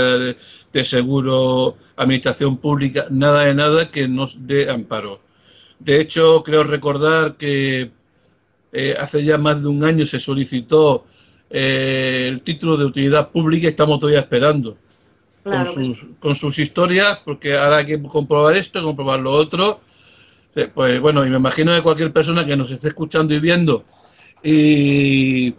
de, 0.71 0.85
seguro, 0.85 1.75
administración 1.97 2.57
pública, 2.57 3.07
nada 3.09 3.43
de 3.43 3.53
nada 3.53 3.91
que 3.91 4.07
nos 4.07 4.37
dé 4.47 4.69
amparo. 4.71 5.19
De 5.83 5.99
hecho, 5.99 6.43
creo 6.43 6.63
recordar 6.63 7.37
que 7.37 7.89
eh, 8.71 8.95
hace 8.99 9.23
ya 9.23 9.39
más 9.39 9.61
de 9.61 9.67
un 9.67 9.83
año 9.83 10.05
se 10.05 10.19
solicitó 10.19 11.05
eh, 11.49 12.27
el 12.29 12.41
título 12.41 12.77
de 12.77 12.85
utilidad 12.85 13.29
pública 13.29 13.65
y 13.65 13.71
estamos 13.71 13.99
todavía 13.99 14.19
esperando 14.19 14.77
con, 15.43 15.65
sus, 15.65 16.05
con 16.19 16.35
sus 16.35 16.59
historias, 16.59 17.19
porque 17.25 17.57
ahora 17.57 17.77
hay 17.77 17.87
que 17.87 18.01
comprobar 18.03 18.55
esto, 18.55 18.83
comprobar 18.83 19.19
lo 19.19 19.31
otro. 19.31 19.81
Pues 20.73 21.01
bueno, 21.01 21.25
y 21.25 21.29
me 21.29 21.37
imagino 21.37 21.73
que 21.73 21.81
cualquier 21.81 22.11
persona 22.11 22.45
que 22.45 22.55
nos 22.55 22.69
esté 22.69 22.89
escuchando 22.89 23.33
y 23.33 23.39
viendo 23.39 23.85
y, 24.43 25.55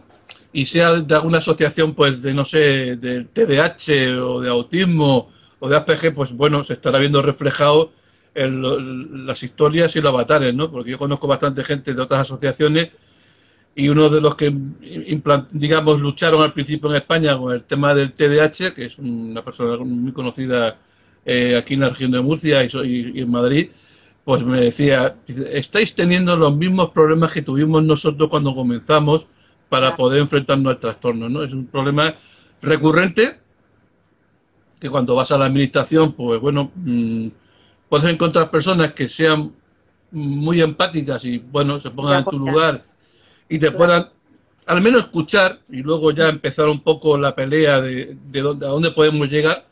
y 0.52 0.66
sea 0.66 1.00
de 1.00 1.14
alguna 1.14 1.38
asociación, 1.38 1.94
pues 1.94 2.22
de 2.22 2.32
no 2.32 2.44
sé, 2.44 2.96
de 2.96 3.24
TDAH 3.24 4.20
o 4.22 4.40
de 4.40 4.50
autismo 4.50 5.30
o 5.58 5.68
de 5.68 5.76
APG, 5.76 6.14
pues 6.14 6.32
bueno, 6.32 6.62
se 6.62 6.74
estará 6.74 6.98
viendo 6.98 7.22
reflejado 7.22 7.92
en 8.34 9.26
las 9.26 9.42
historias 9.42 9.94
y 9.96 10.00
los 10.00 10.12
avatares, 10.12 10.54
¿no? 10.54 10.70
Porque 10.70 10.90
yo 10.90 10.98
conozco 10.98 11.26
bastante 11.26 11.64
gente 11.64 11.94
de 11.94 12.02
otras 12.02 12.20
asociaciones 12.20 12.90
y 13.74 13.88
uno 13.88 14.08
de 14.08 14.20
los 14.20 14.34
que, 14.34 14.54
digamos, 15.50 16.00
lucharon 16.00 16.42
al 16.42 16.52
principio 16.52 16.90
en 16.90 16.96
España 16.96 17.36
con 17.38 17.52
el 17.54 17.64
tema 17.64 17.94
del 17.94 18.12
TDAH, 18.12 18.74
que 18.74 18.86
es 18.86 18.98
una 18.98 19.42
persona 19.42 19.82
muy 19.82 20.12
conocida 20.12 20.78
eh, 21.24 21.56
aquí 21.56 21.74
en 21.74 21.80
la 21.80 21.88
región 21.90 22.10
de 22.10 22.20
Murcia 22.20 22.64
y, 22.64 23.20
en 23.20 23.30
Madrid, 23.30 23.70
pues 24.24 24.44
me 24.44 24.60
decía, 24.60 25.16
estáis 25.26 25.94
teniendo 25.94 26.36
los 26.36 26.54
mismos 26.54 26.90
problemas 26.90 27.32
que 27.32 27.42
tuvimos 27.42 27.82
nosotros 27.82 28.28
cuando 28.28 28.54
comenzamos 28.54 29.26
para 29.68 29.96
poder 29.96 30.20
enfrentarnos 30.20 30.74
al 30.74 30.80
trastorno, 30.80 31.28
¿no? 31.28 31.42
Es 31.42 31.52
un 31.52 31.66
problema 31.66 32.14
recurrente 32.60 33.40
que 34.78 34.90
cuando 34.90 35.14
vas 35.14 35.30
a 35.32 35.38
la 35.38 35.46
administración, 35.46 36.12
pues 36.12 36.40
bueno, 36.40 36.70
mm, 36.74 37.28
puedes 37.92 38.10
encontrar 38.10 38.50
personas 38.50 38.94
que 38.94 39.06
sean 39.06 39.52
muy 40.12 40.62
empáticas 40.62 41.22
y, 41.26 41.36
bueno, 41.36 41.78
se 41.78 41.90
pongan 41.90 42.20
en 42.20 42.24
tu 42.24 42.38
lugar 42.38 42.86
y 43.50 43.58
te 43.58 43.70
puedan 43.70 44.08
al 44.64 44.80
menos 44.80 45.02
escuchar 45.02 45.58
y 45.68 45.82
luego 45.82 46.10
ya 46.10 46.30
empezar 46.30 46.68
un 46.68 46.80
poco 46.80 47.18
la 47.18 47.34
pelea 47.34 47.82
de, 47.82 48.16
de 48.30 48.40
dónde, 48.40 48.64
a 48.64 48.70
dónde 48.70 48.92
podemos 48.92 49.28
llegar, 49.28 49.66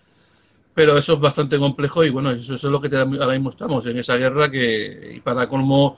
pero 0.74 0.98
eso 0.98 1.14
es 1.14 1.20
bastante 1.20 1.58
complejo 1.58 2.04
y 2.04 2.10
bueno, 2.10 2.32
eso, 2.32 2.56
es 2.56 2.62
lo 2.64 2.78
que 2.78 2.94
ahora 2.94 3.32
mismo 3.32 3.48
estamos 3.48 3.86
en 3.86 3.96
esa 3.96 4.16
guerra 4.16 4.50
que, 4.50 5.14
y 5.16 5.20
para 5.20 5.48
colmo, 5.48 5.96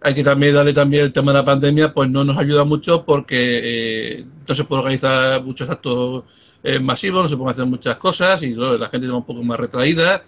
hay 0.00 0.14
que 0.14 0.22
también 0.22 0.54
darle 0.54 0.74
también 0.74 1.02
el 1.02 1.12
tema 1.12 1.32
de 1.32 1.38
la 1.38 1.44
pandemia, 1.44 1.92
pues 1.92 2.08
no 2.08 2.22
nos 2.22 2.38
ayuda 2.38 2.62
mucho 2.62 3.04
porque 3.04 4.18
eh, 4.20 4.24
no 4.46 4.54
se 4.54 4.62
puede 4.62 4.78
organizar 4.78 5.42
muchos 5.42 5.68
actos 5.68 6.22
eh, 6.62 6.78
masivos, 6.78 7.24
no 7.24 7.28
se 7.28 7.36
pueden 7.36 7.52
hacer 7.52 7.66
muchas 7.66 7.96
cosas 7.96 8.40
y 8.44 8.54
la 8.54 8.88
gente 8.90 9.06
está 9.08 9.16
un 9.16 9.26
poco 9.26 9.42
más 9.42 9.58
retraída. 9.58 10.22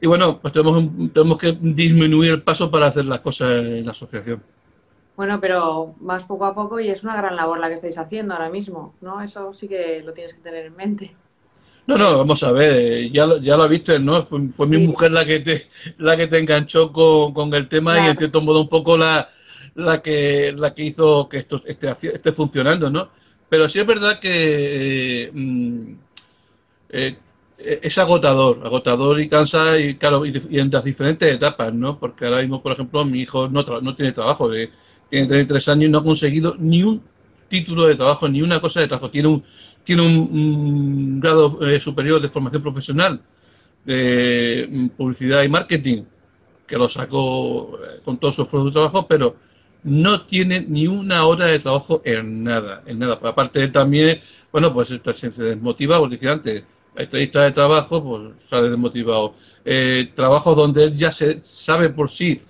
Y 0.00 0.06
bueno, 0.06 0.38
pues 0.40 0.52
tenemos, 0.52 0.84
tenemos 1.12 1.38
que 1.38 1.56
disminuir 1.60 2.32
el 2.32 2.42
paso 2.42 2.70
para 2.70 2.86
hacer 2.86 3.04
las 3.06 3.20
cosas 3.20 3.50
en 3.64 3.84
la 3.84 3.92
asociación. 3.92 4.42
Bueno, 5.16 5.40
pero 5.40 5.96
más 6.00 6.24
poco 6.24 6.44
a 6.44 6.54
poco 6.54 6.78
y 6.78 6.88
es 6.88 7.02
una 7.02 7.16
gran 7.16 7.34
labor 7.34 7.58
la 7.58 7.66
que 7.66 7.74
estáis 7.74 7.98
haciendo 7.98 8.34
ahora 8.34 8.50
mismo, 8.50 8.94
¿no? 9.00 9.20
Eso 9.20 9.52
sí 9.52 9.66
que 9.66 10.00
lo 10.04 10.12
tienes 10.12 10.34
que 10.34 10.40
tener 10.40 10.66
en 10.66 10.76
mente. 10.76 11.16
No, 11.88 11.98
no, 11.98 12.18
vamos 12.18 12.42
a 12.44 12.52
ver, 12.52 13.10
ya, 13.10 13.26
ya 13.40 13.56
lo 13.56 13.68
viste, 13.68 13.98
¿no? 13.98 14.22
Fue, 14.22 14.66
mi 14.66 14.78
mujer 14.78 15.10
la 15.10 15.24
que 15.24 15.40
te 15.40 15.66
la 15.96 16.16
que 16.16 16.28
te 16.28 16.38
enganchó 16.38 16.92
con, 16.92 17.52
el 17.54 17.66
tema 17.66 17.98
y 17.98 18.10
en 18.10 18.16
cierto 18.16 18.42
modo 18.42 18.60
un 18.60 18.68
poco 18.68 18.96
la, 18.96 19.30
la 19.74 20.02
que 20.02 20.54
la 20.56 20.74
que 20.74 20.84
hizo 20.84 21.28
que 21.28 21.38
esto 21.38 21.62
esté, 21.64 21.90
esté 21.90 22.32
funcionando, 22.32 22.88
¿no? 22.88 23.08
Pero 23.48 23.68
sí 23.68 23.80
es 23.80 23.86
verdad 23.86 24.20
que 24.20 25.24
eh, 25.24 25.30
mm, 25.32 25.92
eh, 26.90 27.16
es 27.58 27.98
agotador, 27.98 28.60
agotador 28.64 29.20
y 29.20 29.28
cansa 29.28 29.78
y 29.78 29.96
claro, 29.96 30.24
y, 30.24 30.42
en 30.52 30.70
las 30.70 30.84
diferentes 30.84 31.32
etapas, 31.32 31.74
¿no? 31.74 31.98
Porque 31.98 32.26
ahora 32.26 32.40
mismo, 32.40 32.62
por 32.62 32.72
ejemplo, 32.72 33.04
mi 33.04 33.20
hijo 33.20 33.48
no, 33.48 33.62
no 33.62 33.94
tiene 33.96 34.12
trabajo, 34.12 34.50
tiene 34.50 35.26
33 35.26 35.68
años 35.68 35.84
y 35.86 35.88
no 35.88 35.98
ha 35.98 36.04
conseguido 36.04 36.54
ni 36.58 36.82
un 36.82 37.02
título 37.48 37.86
de 37.86 37.96
trabajo, 37.96 38.28
ni 38.28 38.42
una 38.42 38.60
cosa 38.60 38.80
de 38.80 38.88
trabajo. 38.88 39.10
Tiene 39.10 39.28
un, 39.28 39.44
tiene 39.84 40.02
un, 40.02 41.20
grado 41.20 41.58
eh, 41.66 41.80
superior 41.80 42.20
de 42.20 42.28
formación 42.28 42.62
profesional 42.62 43.20
de 43.84 44.68
mm, 44.70 44.88
publicidad 44.90 45.42
y 45.42 45.48
marketing, 45.48 46.04
que 46.66 46.76
lo 46.76 46.88
sacó 46.88 47.78
con 48.04 48.18
todo 48.18 48.30
su 48.32 48.42
esfuerzo 48.42 48.66
de 48.66 48.72
trabajo, 48.72 49.06
pero 49.08 49.36
no 49.84 50.22
tiene 50.22 50.60
ni 50.60 50.86
una 50.86 51.24
hora 51.24 51.46
de 51.46 51.58
trabajo 51.58 52.02
en 52.04 52.44
nada, 52.44 52.82
en 52.86 52.98
nada. 52.98 53.18
Aparte 53.22 53.60
de 53.60 53.68
también, 53.68 54.20
bueno, 54.52 54.72
pues 54.72 54.88
se 54.88 55.44
desmotiva, 55.44 55.98
porque 55.98 56.16
decía 56.16 56.32
antes, 56.32 56.64
entrevista 57.02 57.44
de 57.44 57.52
trabajo, 57.52 58.02
pues 58.02 58.48
sale 58.48 58.70
desmotivado. 58.70 59.34
Eh, 59.64 60.12
trabajos 60.14 60.56
donde 60.56 60.84
él 60.84 60.96
ya 60.96 61.12
se 61.12 61.40
sabe 61.44 61.90
por 61.90 62.10
sí, 62.10 62.42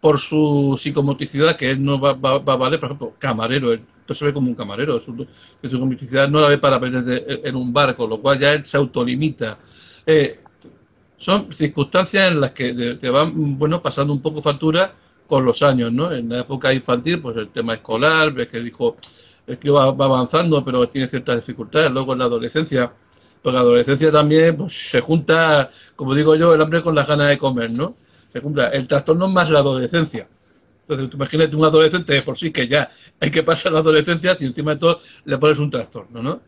por 0.00 0.18
su 0.18 0.78
psicomotricidad, 0.80 1.56
que 1.56 1.70
él 1.70 1.84
no 1.84 2.00
va, 2.00 2.14
va, 2.14 2.38
va 2.38 2.54
a 2.54 2.56
valer, 2.56 2.80
por 2.80 2.88
ejemplo, 2.88 3.14
camarero, 3.18 3.72
él 3.72 3.82
se 4.14 4.24
ve 4.24 4.32
como 4.32 4.48
un 4.48 4.54
camarero, 4.54 5.00
su, 5.00 5.16
su 5.16 5.68
psicomotricidad 5.68 6.28
no 6.28 6.40
la 6.40 6.48
ve 6.48 6.58
para 6.58 6.76
aprender 6.76 7.40
en 7.44 7.56
un 7.56 7.72
barco, 7.72 8.06
lo 8.06 8.20
cual 8.20 8.38
ya 8.38 8.52
él 8.52 8.66
se 8.66 8.76
autolimita. 8.76 9.58
Eh, 10.06 10.40
son 11.18 11.52
circunstancias 11.52 12.32
en 12.32 12.40
las 12.40 12.50
que 12.50 12.96
te 13.00 13.10
van, 13.10 13.58
bueno, 13.58 13.80
pasando 13.80 14.12
un 14.12 14.20
poco 14.20 14.42
factura 14.42 14.92
con 15.26 15.44
los 15.44 15.62
años, 15.62 15.92
¿no? 15.92 16.12
En 16.12 16.28
la 16.28 16.40
época 16.40 16.72
infantil, 16.72 17.20
pues 17.20 17.36
el 17.36 17.48
tema 17.50 17.74
escolar, 17.74 18.32
ves 18.32 18.48
que 18.48 18.58
el 18.58 18.66
hijo, 18.66 18.96
el 19.46 19.58
va, 19.74 19.84
avanzando, 19.84 20.64
pero 20.64 20.88
tiene 20.88 21.06
ciertas 21.06 21.36
dificultades. 21.36 21.90
Luego 21.90 22.12
en 22.12 22.18
la 22.18 22.24
adolescencia, 22.24 22.92
pues 23.42 23.54
la 23.54 23.60
adolescencia 23.60 24.12
también 24.12 24.56
pues, 24.56 24.90
se 24.90 25.00
junta, 25.00 25.70
como 25.96 26.14
digo 26.14 26.36
yo, 26.36 26.54
el 26.54 26.60
hambre 26.60 26.82
con 26.82 26.94
las 26.94 27.06
ganas 27.06 27.28
de 27.28 27.38
comer, 27.38 27.70
¿no? 27.70 27.96
Se 28.32 28.40
junta 28.40 28.68
el 28.68 28.86
trastorno 28.86 29.28
más 29.28 29.50
la 29.50 29.58
adolescencia. 29.58 30.28
Entonces, 30.82 31.10
tú 31.10 31.16
imagínate 31.16 31.56
un 31.56 31.64
adolescente 31.64 32.12
de 32.12 32.22
por 32.22 32.38
sí 32.38 32.50
que 32.50 32.68
ya 32.68 32.90
hay 33.20 33.30
que 33.30 33.42
pasar 33.42 33.72
la 33.72 33.80
adolescencia 33.80 34.36
y 34.38 34.46
encima 34.46 34.74
de 34.74 34.80
todo 34.80 35.00
le 35.24 35.38
pones 35.38 35.58
un 35.58 35.70
trastorno, 35.70 36.22
¿no? 36.22 36.40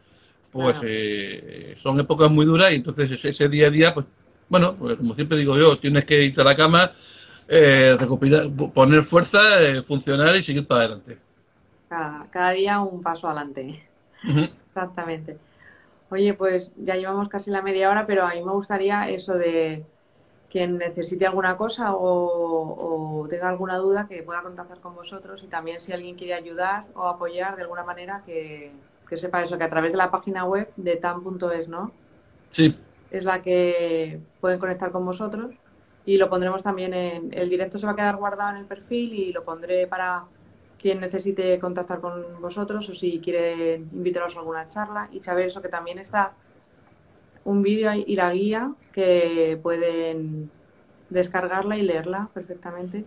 Pues 0.51 0.79
eh, 0.83 1.77
son 1.83 1.99
épocas 1.99 2.31
muy 2.31 2.47
duras 2.47 2.73
y 2.73 2.77
entonces 2.77 3.11
ese, 3.11 3.31
ese, 3.31 3.49
día 3.49 3.67
a 3.67 3.71
día, 3.71 3.93
pues, 3.93 4.07
bueno, 4.49 4.77
pues 4.77 4.97
como 4.97 5.15
siempre 5.15 5.37
digo 5.37 5.59
yo, 5.59 5.79
tienes 5.79 6.05
que 6.05 6.23
irte 6.23 6.41
a 6.41 6.45
la 6.45 6.57
cama 6.57 6.93
eh, 7.49 7.97
poner 8.73 9.03
fuerza, 9.03 9.61
eh, 9.61 9.83
funcionar 9.83 10.35
y 10.37 10.43
seguir 10.43 10.67
para 10.67 10.81
adelante. 10.81 11.19
Cada, 12.31 12.51
día 12.51 12.81
un 12.81 13.03
paso 13.03 13.29
adelante. 13.29 13.81
Exactamente. 14.69 15.37
Oye, 16.11 16.35
pues 16.35 16.73
ya 16.77 16.97
llevamos 16.97 17.29
casi 17.29 17.51
la 17.51 17.63
media 17.63 17.91
hora, 17.91 18.07
pero 18.07 18.25
a 18.25 18.35
mí 18.35 18.43
me 18.43 18.53
gustaría 18.53 19.09
eso 19.09 19.35
de 19.35 19.85
quien 20.51 20.79
necesite 20.79 21.27
alguna 21.27 21.57
cosa 21.57 21.95
o, 21.97 23.27
tenga 23.29 23.49
alguna 23.49 23.77
duda 23.79 24.07
que 24.07 24.23
pueda 24.23 24.43
contactar 24.43 24.79
con 24.79 24.95
vosotros 24.95 25.43
y 25.43 25.49
también 25.49 25.81
si 25.81 25.93
alguien 25.93 26.15
quiere 26.15 26.35
ayudar 26.35 26.85
o 26.95 27.09
apoyar 27.09 27.57
de 27.57 27.63
alguna 27.63 27.83
manera 27.83 28.23
que, 28.25 28.71
que 29.09 29.17
sepa 29.17 29.43
eso, 29.43 29.59
que 29.59 29.65
a 29.65 29.71
través 29.71 29.91
de 29.91 29.99
la 29.99 30.13
página 30.13 30.45
web 30.45 30.71
de 30.77 30.95
tam.es, 30.95 31.69
¿no? 31.69 31.91
Sí. 32.51 32.79
Es 33.11 33.25
la 33.25 33.43
que 33.43 34.21
pueden 34.41 34.61
conectar 34.61 34.93
con 34.93 35.05
vosotros 35.05 35.55
y 36.07 36.19
lo 36.19 36.31
pondremos 36.31 36.63
también 36.63 36.95
en 36.95 37.33
el 37.33 37.49
directo 37.49 37.79
se 37.79 37.87
va 37.87 37.93
a 37.93 37.97
quedar 37.97 38.17
guardado 38.17 38.51
en 38.51 38.59
el 38.59 38.67
perfil 38.67 39.13
y 39.13 39.33
lo 39.33 39.43
pondré 39.43 39.87
para 39.89 40.25
quien 40.85 41.01
necesite 41.01 41.59
contactar 41.59 41.99
con 41.99 42.13
vosotros 42.43 42.87
o 42.91 42.95
si 42.95 43.19
quiere 43.19 43.77
invitaros 43.77 44.37
a 44.37 44.41
alguna 44.41 44.67
charla 44.67 45.09
y 45.11 45.21
saber 45.21 45.47
eso 45.47 45.63
que 45.63 45.71
también 45.71 45.99
está 45.99 46.33
un 47.47 47.63
vídeo 47.63 47.91
y 47.95 48.15
la 48.15 48.31
guía 48.31 48.71
que 48.93 49.59
pueden 49.63 50.51
descargarla 51.09 51.79
y 51.79 51.83
leerla 51.85 52.29
perfectamente. 52.35 53.07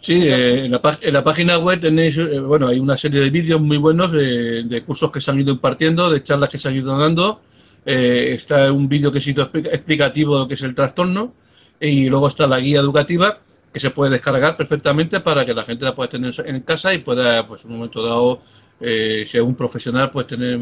Sí, 0.00 0.26
eh, 0.26 0.64
en, 0.64 0.72
la, 0.72 1.22
página 1.22 1.58
web 1.58 1.82
tenéis, 1.82 2.16
eh, 2.16 2.40
bueno, 2.40 2.66
hay 2.66 2.78
una 2.78 2.96
serie 2.96 3.20
de 3.20 3.28
vídeos 3.28 3.60
muy 3.60 3.76
buenos 3.76 4.10
de, 4.10 4.82
cursos 4.86 5.12
que 5.12 5.20
se 5.20 5.30
han 5.30 5.38
ido 5.38 5.52
impartiendo, 5.52 6.08
de 6.08 6.22
charlas 6.22 6.48
que 6.48 6.58
se 6.58 6.68
han 6.68 6.76
ido 6.76 6.96
dando. 6.96 7.42
Eh, 7.84 8.32
está 8.32 8.72
un 8.72 8.88
vídeo 8.88 9.12
que 9.12 9.20
sido 9.20 9.50
explicativo 9.52 10.36
de 10.36 10.40
lo 10.40 10.48
que 10.48 10.54
es 10.54 10.62
el 10.62 10.74
trastorno 10.74 11.34
y 11.78 12.08
luego 12.08 12.28
está 12.28 12.46
la 12.46 12.58
guía 12.58 12.80
educativa 12.80 13.40
que 13.76 13.80
se 13.80 13.90
puede 13.90 14.12
descargar 14.12 14.56
perfectamente 14.56 15.20
para 15.20 15.44
que 15.44 15.52
la 15.52 15.62
gente 15.62 15.84
la 15.84 15.94
pueda 15.94 16.08
tener 16.08 16.32
en 16.46 16.60
casa 16.62 16.94
y 16.94 17.00
pueda, 17.00 17.46
pues 17.46 17.62
en 17.62 17.72
un 17.72 17.76
momento 17.76 18.02
dado, 18.02 18.40
eh, 18.80 19.26
si 19.28 19.36
es 19.36 19.44
un 19.44 19.54
profesional, 19.54 20.10
pues 20.10 20.26
tener 20.26 20.58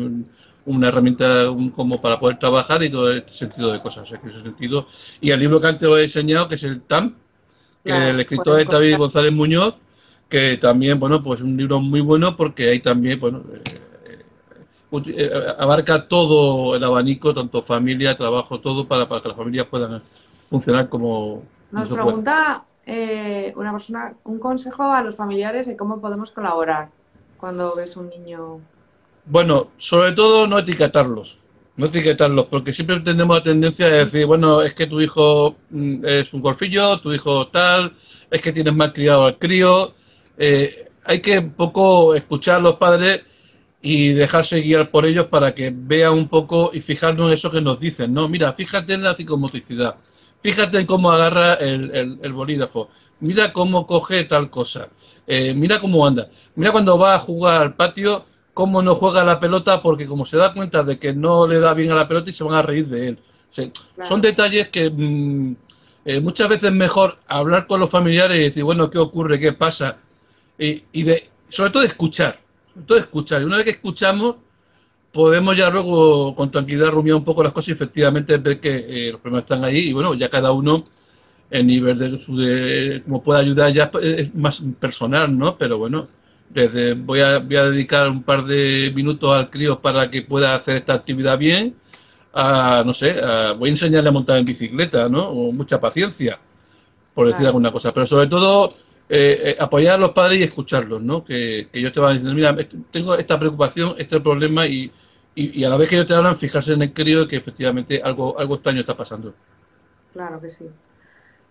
una 0.66 0.88
herramienta 0.88 1.46
como 1.76 2.02
para 2.02 2.18
poder 2.18 2.40
trabajar 2.40 2.82
y 2.82 2.90
todo 2.90 3.12
este 3.12 3.32
sentido 3.32 3.72
de 3.72 3.80
cosas. 3.80 4.10
en 4.10 4.28
ese 4.28 4.40
sentido. 4.40 4.88
Y 5.20 5.30
el 5.30 5.38
libro 5.38 5.60
que 5.60 5.68
antes 5.68 5.88
os 5.88 5.96
he 5.96 6.02
enseñado, 6.02 6.48
que 6.48 6.56
es 6.56 6.64
el 6.64 6.82
TAM, 6.82 7.14
que 7.84 7.92
el 7.92 8.18
escritor 8.18 8.58
es 8.58 8.66
David 8.66 8.98
González 8.98 9.32
Muñoz, 9.32 9.76
que 10.28 10.58
también, 10.60 10.98
bueno, 10.98 11.22
pues 11.22 11.40
un 11.40 11.56
libro 11.56 11.78
muy 11.78 12.00
bueno 12.00 12.36
porque 12.36 12.68
ahí 12.68 12.80
también, 12.80 13.20
bueno, 13.20 13.44
eh, 13.54 14.24
eh, 15.06 15.30
abarca 15.56 16.08
todo 16.08 16.74
el 16.74 16.82
abanico, 16.82 17.32
tanto 17.32 17.62
familia, 17.62 18.16
trabajo, 18.16 18.58
todo, 18.58 18.88
para, 18.88 19.08
para 19.08 19.22
que 19.22 19.28
las 19.28 19.36
familias 19.36 19.68
puedan 19.68 20.02
funcionar 20.48 20.88
como... 20.88 21.44
Nos 21.70 21.88
pregunta 21.88 22.64
eh, 22.86 23.52
una 23.56 23.72
persona 23.72 24.14
un 24.24 24.38
consejo 24.38 24.84
a 24.84 25.02
los 25.02 25.16
familiares 25.16 25.66
de 25.66 25.76
cómo 25.76 26.00
podemos 26.00 26.30
colaborar 26.30 26.90
cuando 27.38 27.74
ves 27.74 27.96
un 27.96 28.08
niño. 28.08 28.60
Bueno, 29.26 29.68
sobre 29.78 30.12
todo 30.12 30.46
no 30.46 30.58
etiquetarlos. 30.58 31.38
No 31.76 31.86
etiquetarlos, 31.86 32.46
porque 32.46 32.72
siempre 32.72 33.00
tenemos 33.00 33.36
la 33.36 33.42
tendencia 33.42 33.86
de 33.86 34.04
decir, 34.04 34.26
bueno, 34.26 34.62
es 34.62 34.74
que 34.74 34.86
tu 34.86 35.00
hijo 35.00 35.56
mm, 35.70 36.04
es 36.04 36.32
un 36.32 36.40
golfillo, 36.40 37.00
tu 37.00 37.12
hijo 37.12 37.48
tal, 37.48 37.92
es 38.30 38.40
que 38.40 38.52
tienes 38.52 38.74
mal 38.74 38.92
criado 38.92 39.26
al 39.26 39.38
crío. 39.38 39.94
Eh, 40.38 40.88
hay 41.04 41.20
que 41.20 41.38
un 41.38 41.54
poco 41.54 42.14
escuchar 42.14 42.56
a 42.56 42.60
los 42.60 42.76
padres 42.76 43.24
y 43.82 44.12
dejarse 44.12 44.60
guiar 44.60 44.90
por 44.90 45.04
ellos 45.04 45.26
para 45.26 45.54
que 45.54 45.72
vean 45.74 46.12
un 46.14 46.28
poco 46.28 46.70
y 46.72 46.80
fijarnos 46.80 47.28
en 47.28 47.34
eso 47.34 47.50
que 47.50 47.60
nos 47.60 47.80
dicen, 47.80 48.14
¿no? 48.14 48.28
Mira, 48.28 48.52
fíjate 48.52 48.94
en 48.94 49.02
la 49.02 49.14
psicomotricidad 49.14 49.96
fíjate 50.44 50.84
cómo 50.84 51.10
agarra 51.10 51.54
el, 51.54 52.18
el, 52.20 52.32
bolígrafo, 52.34 52.90
mira 53.20 53.50
cómo 53.50 53.86
coge 53.86 54.24
tal 54.24 54.50
cosa, 54.50 54.90
eh, 55.26 55.54
mira 55.54 55.80
cómo 55.80 56.06
anda, 56.06 56.28
mira 56.54 56.70
cuando 56.70 56.98
va 56.98 57.14
a 57.14 57.18
jugar 57.18 57.62
al 57.62 57.74
patio, 57.74 58.26
cómo 58.52 58.82
no 58.82 58.94
juega 58.94 59.24
la 59.24 59.40
pelota, 59.40 59.80
porque 59.80 60.06
como 60.06 60.26
se 60.26 60.36
da 60.36 60.52
cuenta 60.52 60.84
de 60.84 60.98
que 60.98 61.14
no 61.14 61.46
le 61.46 61.60
da 61.60 61.72
bien 61.72 61.92
a 61.92 61.94
la 61.94 62.06
pelota 62.06 62.28
y 62.28 62.34
se 62.34 62.44
van 62.44 62.56
a 62.56 62.62
reír 62.62 62.86
de 62.88 63.08
él. 63.08 63.18
Son 64.06 64.20
detalles 64.20 64.68
que 64.68 64.90
mm, 64.90 65.56
eh, 66.04 66.20
muchas 66.20 66.50
veces 66.50 66.64
es 66.64 66.76
mejor 66.76 67.16
hablar 67.26 67.66
con 67.66 67.80
los 67.80 67.88
familiares 67.88 68.38
y 68.38 68.42
decir, 68.42 68.64
bueno, 68.64 68.90
¿qué 68.90 68.98
ocurre? 68.98 69.40
¿Qué 69.40 69.54
pasa? 69.54 69.96
Y, 70.58 70.82
y 70.92 71.04
de, 71.04 71.30
sobre 71.48 71.70
todo 71.70 71.84
escuchar, 71.84 72.38
sobre 72.74 72.86
todo 72.86 72.98
escuchar. 72.98 73.40
Y 73.40 73.44
una 73.46 73.56
vez 73.56 73.64
que 73.64 73.70
escuchamos, 73.70 74.36
podemos 75.14 75.56
ya 75.56 75.70
luego 75.70 76.34
con 76.34 76.50
tranquilidad 76.50 76.90
rumiar 76.90 77.16
un 77.16 77.24
poco 77.24 77.44
las 77.44 77.52
cosas 77.52 77.68
y 77.68 77.72
efectivamente 77.72 78.36
ver 78.38 78.60
que 78.60 79.08
eh, 79.08 79.12
los 79.12 79.20
problemas 79.20 79.44
están 79.44 79.64
ahí 79.64 79.88
y 79.88 79.92
bueno, 79.92 80.12
ya 80.14 80.28
cada 80.28 80.50
uno 80.52 80.84
el 81.50 81.66
nivel 81.66 81.96
de, 81.96 82.20
su 82.20 82.36
de 82.36 83.00
cómo 83.04 83.22
puede 83.22 83.40
ayudar 83.40 83.72
ya 83.72 83.90
es 84.02 84.34
más 84.34 84.60
personal, 84.80 85.38
¿no? 85.38 85.56
Pero 85.56 85.78
bueno, 85.78 86.08
desde 86.50 86.94
voy 86.94 87.20
a, 87.20 87.38
voy 87.38 87.56
a 87.56 87.70
dedicar 87.70 88.08
un 88.10 88.24
par 88.24 88.44
de 88.44 88.92
minutos 88.94 89.32
al 89.32 89.50
crío 89.50 89.80
para 89.80 90.10
que 90.10 90.22
pueda 90.22 90.54
hacer 90.54 90.78
esta 90.78 90.94
actividad 90.94 91.38
bien, 91.38 91.76
a, 92.32 92.82
no 92.84 92.92
sé, 92.92 93.14
voy 93.56 93.68
a 93.70 93.72
enseñarle 93.72 94.08
a 94.08 94.12
montar 94.12 94.38
en 94.38 94.44
bicicleta, 94.44 95.08
¿no? 95.08 95.28
O 95.28 95.52
mucha 95.52 95.80
paciencia, 95.80 96.40
por 97.14 97.28
decir 97.28 97.46
alguna 97.46 97.70
cosa. 97.70 97.92
Pero 97.94 98.06
sobre 98.06 98.26
todo, 98.26 98.70
eh, 99.08 99.50
eh, 99.50 99.56
apoyar 99.60 99.94
a 99.94 99.98
los 99.98 100.10
padres 100.12 100.40
y 100.40 100.42
escucharlos, 100.42 101.02
¿no? 101.02 101.24
Que, 101.24 101.68
que 101.70 101.78
ellos 101.78 101.92
te 101.92 102.00
van 102.00 102.14
diciendo, 102.14 102.34
mira, 102.34 102.56
tengo 102.90 103.14
esta 103.14 103.38
preocupación, 103.38 103.94
este 103.98 104.18
problema 104.20 104.66
y 104.66 104.90
y, 105.34 105.64
a 105.64 105.68
la 105.68 105.76
vez 105.76 105.88
que 105.88 105.96
ellos 105.96 106.06
te 106.06 106.14
hablan, 106.14 106.36
fijarse 106.36 106.72
en 106.72 106.82
el 106.82 106.92
crío 106.92 107.26
que 107.26 107.36
efectivamente 107.36 108.00
algo, 108.02 108.38
algo 108.38 108.54
extraño 108.54 108.80
está 108.80 108.96
pasando. 108.96 109.34
Claro 110.12 110.40
que 110.40 110.48
sí. 110.48 110.66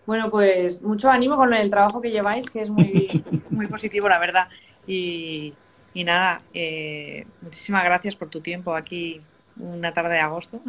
Bueno, 0.06 0.30
pues 0.30 0.82
mucho 0.82 1.10
ánimo 1.10 1.36
con 1.36 1.52
el 1.52 1.70
trabajo 1.70 2.00
que 2.00 2.10
lleváis, 2.10 2.48
que 2.48 2.62
es 2.62 2.70
muy, 2.70 3.22
muy 3.50 3.66
positivo, 3.66 4.08
la 4.08 4.18
verdad. 4.18 4.48
Y, 4.86 5.52
y 5.92 6.04
nada, 6.04 6.42
eh, 6.52 7.26
muchísimas 7.40 7.84
gracias 7.84 8.16
por 8.16 8.28
tu 8.28 8.40
tiempo 8.40 8.74
aquí 8.74 9.20
una 9.56 9.92
tarde 9.92 10.14
de 10.14 10.20
agosto. 10.20 10.60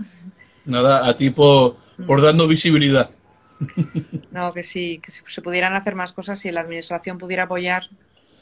Nada, 0.66 1.08
a 1.08 1.18
ti 1.18 1.30
por, 1.30 1.78
por 2.06 2.22
darnos 2.22 2.48
visibilidad. 2.48 3.10
No, 4.32 4.54
que 4.54 4.64
sí, 4.64 5.00
que 5.04 5.12
si 5.12 5.24
se 5.28 5.42
pudieran 5.42 5.76
hacer 5.76 5.96
más 5.96 6.12
cosas, 6.12 6.40
si 6.40 6.52
la 6.52 6.62
administración 6.62 7.18
pudiera 7.18 7.44
apoyar, 7.44 7.88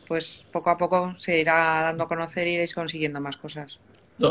pues 0.07 0.45
poco 0.51 0.69
a 0.69 0.78
poco 0.78 1.13
se 1.17 1.39
irá 1.39 1.84
dando 1.84 2.05
a 2.05 2.07
conocer 2.07 2.47
y 2.47 2.53
iréis 2.53 2.74
consiguiendo 2.74 3.21
más 3.21 3.38
cosas. 3.38 3.80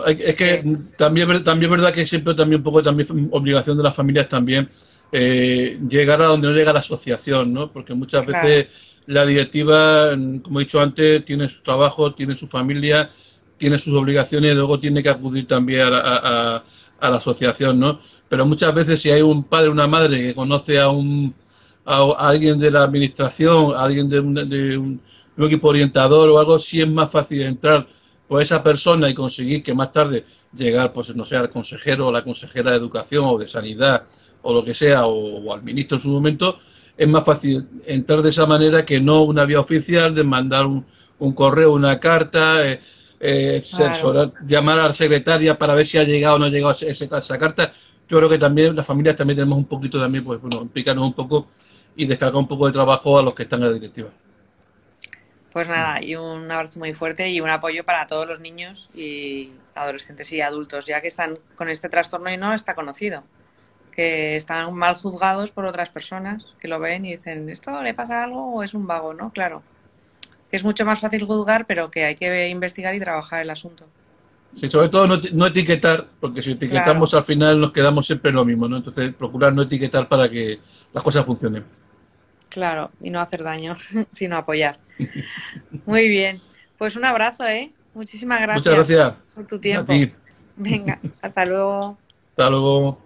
Es 0.06 0.34
que 0.36 0.64
también, 0.96 1.44
también 1.44 1.72
es 1.72 1.78
verdad 1.78 1.92
que 1.92 2.06
siempre 2.06 2.34
también 2.34 2.60
un 2.60 2.64
poco 2.64 2.82
también 2.82 3.28
obligación 3.32 3.76
de 3.76 3.82
las 3.82 3.94
familias 3.94 4.28
también 4.28 4.68
eh, 5.10 5.78
llegar 5.88 6.22
a 6.22 6.26
donde 6.26 6.48
no 6.48 6.54
llega 6.54 6.72
la 6.72 6.78
asociación, 6.78 7.52
¿no? 7.52 7.70
Porque 7.70 7.92
muchas 7.92 8.24
veces 8.26 8.68
la 9.06 9.26
directiva, 9.26 10.10
como 10.42 10.60
he 10.60 10.64
dicho 10.64 10.80
antes, 10.80 11.24
tiene 11.24 11.48
su 11.48 11.62
trabajo, 11.62 12.14
tiene 12.14 12.34
su 12.34 12.46
familia, 12.46 13.10
tiene 13.58 13.78
sus 13.78 13.94
obligaciones 13.94 14.52
y 14.52 14.54
luego 14.54 14.80
tiene 14.80 15.02
que 15.02 15.10
acudir 15.10 15.46
también 15.46 15.82
a, 15.82 16.62
la 17.00 17.16
asociación, 17.16 17.78
¿no? 17.78 18.00
Pero 18.28 18.46
muchas 18.46 18.74
veces 18.74 19.02
si 19.02 19.10
hay 19.10 19.20
un 19.20 19.44
padre 19.44 19.68
o 19.68 19.72
una 19.72 19.86
madre 19.86 20.18
que 20.18 20.34
conoce 20.34 20.80
a 20.80 20.88
un 20.88 21.34
a, 21.84 22.28
alguien 22.28 22.58
de 22.58 22.70
la 22.70 22.84
administración, 22.84 23.74
a 23.74 23.82
alguien 23.82 24.08
de 24.08 24.20
un, 24.20 25.00
equipo 25.36 25.68
orientador 25.68 26.30
o 26.30 26.38
algo, 26.38 26.58
sí 26.58 26.80
es 26.80 26.88
más 26.88 27.10
fácil 27.10 27.42
entrar 27.42 27.86
por 28.28 28.42
esa 28.42 28.62
persona 28.62 29.08
y 29.08 29.14
conseguir 29.14 29.62
que 29.62 29.74
más 29.74 29.92
tarde 29.92 30.24
llegar, 30.56 30.92
pues 30.92 31.14
no 31.14 31.24
sé, 31.24 31.36
al 31.36 31.50
consejero 31.50 32.08
o 32.08 32.12
la 32.12 32.24
consejera 32.24 32.70
de 32.70 32.76
educación 32.76 33.24
o 33.26 33.38
de 33.38 33.48
sanidad 33.48 34.04
o 34.42 34.52
lo 34.52 34.64
que 34.64 34.74
sea, 34.74 35.06
o, 35.06 35.52
al 35.52 35.62
ministro 35.62 35.96
en 35.96 36.02
su 36.02 36.08
momento, 36.08 36.58
es 36.96 37.08
más 37.08 37.24
fácil 37.24 37.66
entrar 37.86 38.22
de 38.22 38.30
esa 38.30 38.46
manera 38.46 38.84
que 38.84 39.00
no 39.00 39.22
una 39.22 39.44
vía 39.44 39.60
oficial 39.60 40.14
de 40.14 40.24
mandar 40.24 40.66
un, 40.66 40.84
correo, 41.34 41.72
una 41.72 42.00
carta, 42.00 42.68
eh, 42.68 42.80
eh, 43.20 43.62
llamar 44.46 44.80
a 44.80 44.88
la 44.88 44.94
secretaria 44.94 45.56
para 45.56 45.74
ver 45.74 45.86
si 45.86 45.96
ha 45.96 46.02
llegado 46.02 46.36
o 46.36 46.38
no 46.40 46.46
ha 46.46 46.48
llegado 46.48 46.76
esa, 46.80 47.38
carta. 47.38 47.72
Yo 48.08 48.18
creo 48.18 48.28
que 48.28 48.38
también 48.38 48.74
las 48.74 48.84
familias 48.84 49.16
también 49.16 49.36
tenemos 49.36 49.56
un 49.56 49.66
poquito 49.66 50.00
también, 50.00 50.24
pues 50.24 50.40
bueno, 50.40 50.60
implicarnos 50.62 51.06
un 51.06 51.12
poco 51.12 51.46
y 51.94 52.06
descargar 52.06 52.36
un 52.36 52.48
poco 52.48 52.66
de 52.66 52.72
trabajo 52.72 53.18
a 53.18 53.22
los 53.22 53.34
que 53.34 53.44
están 53.44 53.60
en 53.62 53.68
la 53.68 53.72
directiva. 53.74 54.10
Pues 55.52 55.68
nada, 55.68 56.02
y 56.02 56.16
un 56.16 56.50
abrazo 56.50 56.78
muy 56.78 56.94
fuerte 56.94 57.28
y 57.28 57.40
un 57.40 57.50
apoyo 57.50 57.84
para 57.84 58.06
todos 58.06 58.26
los 58.26 58.40
niños 58.40 58.88
y 58.94 59.50
adolescentes 59.74 60.32
y 60.32 60.40
adultos, 60.40 60.86
ya 60.86 61.00
que 61.00 61.08
están 61.08 61.38
con 61.56 61.68
este 61.68 61.88
trastorno 61.88 62.30
y 62.30 62.36
no 62.36 62.54
está 62.54 62.74
conocido 62.74 63.22
que 63.92 64.36
están 64.36 64.74
mal 64.74 64.96
juzgados 64.96 65.50
por 65.50 65.66
otras 65.66 65.90
personas 65.90 66.44
que 66.58 66.68
lo 66.68 66.80
ven 66.80 67.04
y 67.04 67.16
dicen, 67.16 67.48
¿esto 67.48 67.82
le 67.82 67.94
pasa 67.94 68.24
algo 68.24 68.54
o 68.54 68.62
es 68.62 68.74
un 68.74 68.86
vago? 68.86 69.14
¿No? 69.14 69.30
Claro. 69.30 69.62
Es 70.50 70.64
mucho 70.64 70.84
más 70.84 71.00
fácil 71.00 71.24
juzgar, 71.24 71.66
pero 71.66 71.90
que 71.90 72.04
hay 72.04 72.14
que 72.14 72.48
investigar 72.48 72.94
y 72.94 73.00
trabajar 73.00 73.42
el 73.42 73.50
asunto. 73.50 73.86
Sí, 74.58 74.68
sobre 74.68 74.90
todo 74.90 75.18
no, 75.32 75.46
etiquetar, 75.46 76.06
porque 76.20 76.42
si 76.42 76.52
etiquetamos 76.52 77.14
al 77.14 77.24
final 77.24 77.58
nos 77.58 77.72
quedamos 77.72 78.06
siempre 78.06 78.30
en 78.30 78.36
lo 78.36 78.44
mismo, 78.44 78.68
¿no? 78.68 78.76
Entonces, 78.76 79.14
procurar 79.14 79.54
no 79.54 79.62
etiquetar 79.62 80.08
para 80.08 80.28
que 80.28 80.58
las 80.92 81.02
cosas 81.02 81.24
funcionen. 81.24 81.64
Claro, 82.50 82.90
y 83.00 83.08
no 83.08 83.20
hacer 83.20 83.42
daño, 83.42 83.74
sino 84.10 84.36
apoyar. 84.36 84.76
Muy 85.86 86.08
bien. 86.08 86.40
Pues 86.78 86.96
un 86.96 87.04
abrazo, 87.04 87.46
¿eh? 87.46 87.72
Muchísimas 87.94 88.40
gracias. 88.40 88.66
Muchas 88.66 88.88
gracias. 88.88 89.14
Por 89.34 89.46
tu 89.46 89.58
tiempo. 89.58 89.92
Venga, 90.56 90.98
hasta 91.20 91.44
luego. 91.44 91.98
Hasta 92.30 92.50
luego. 92.50 93.01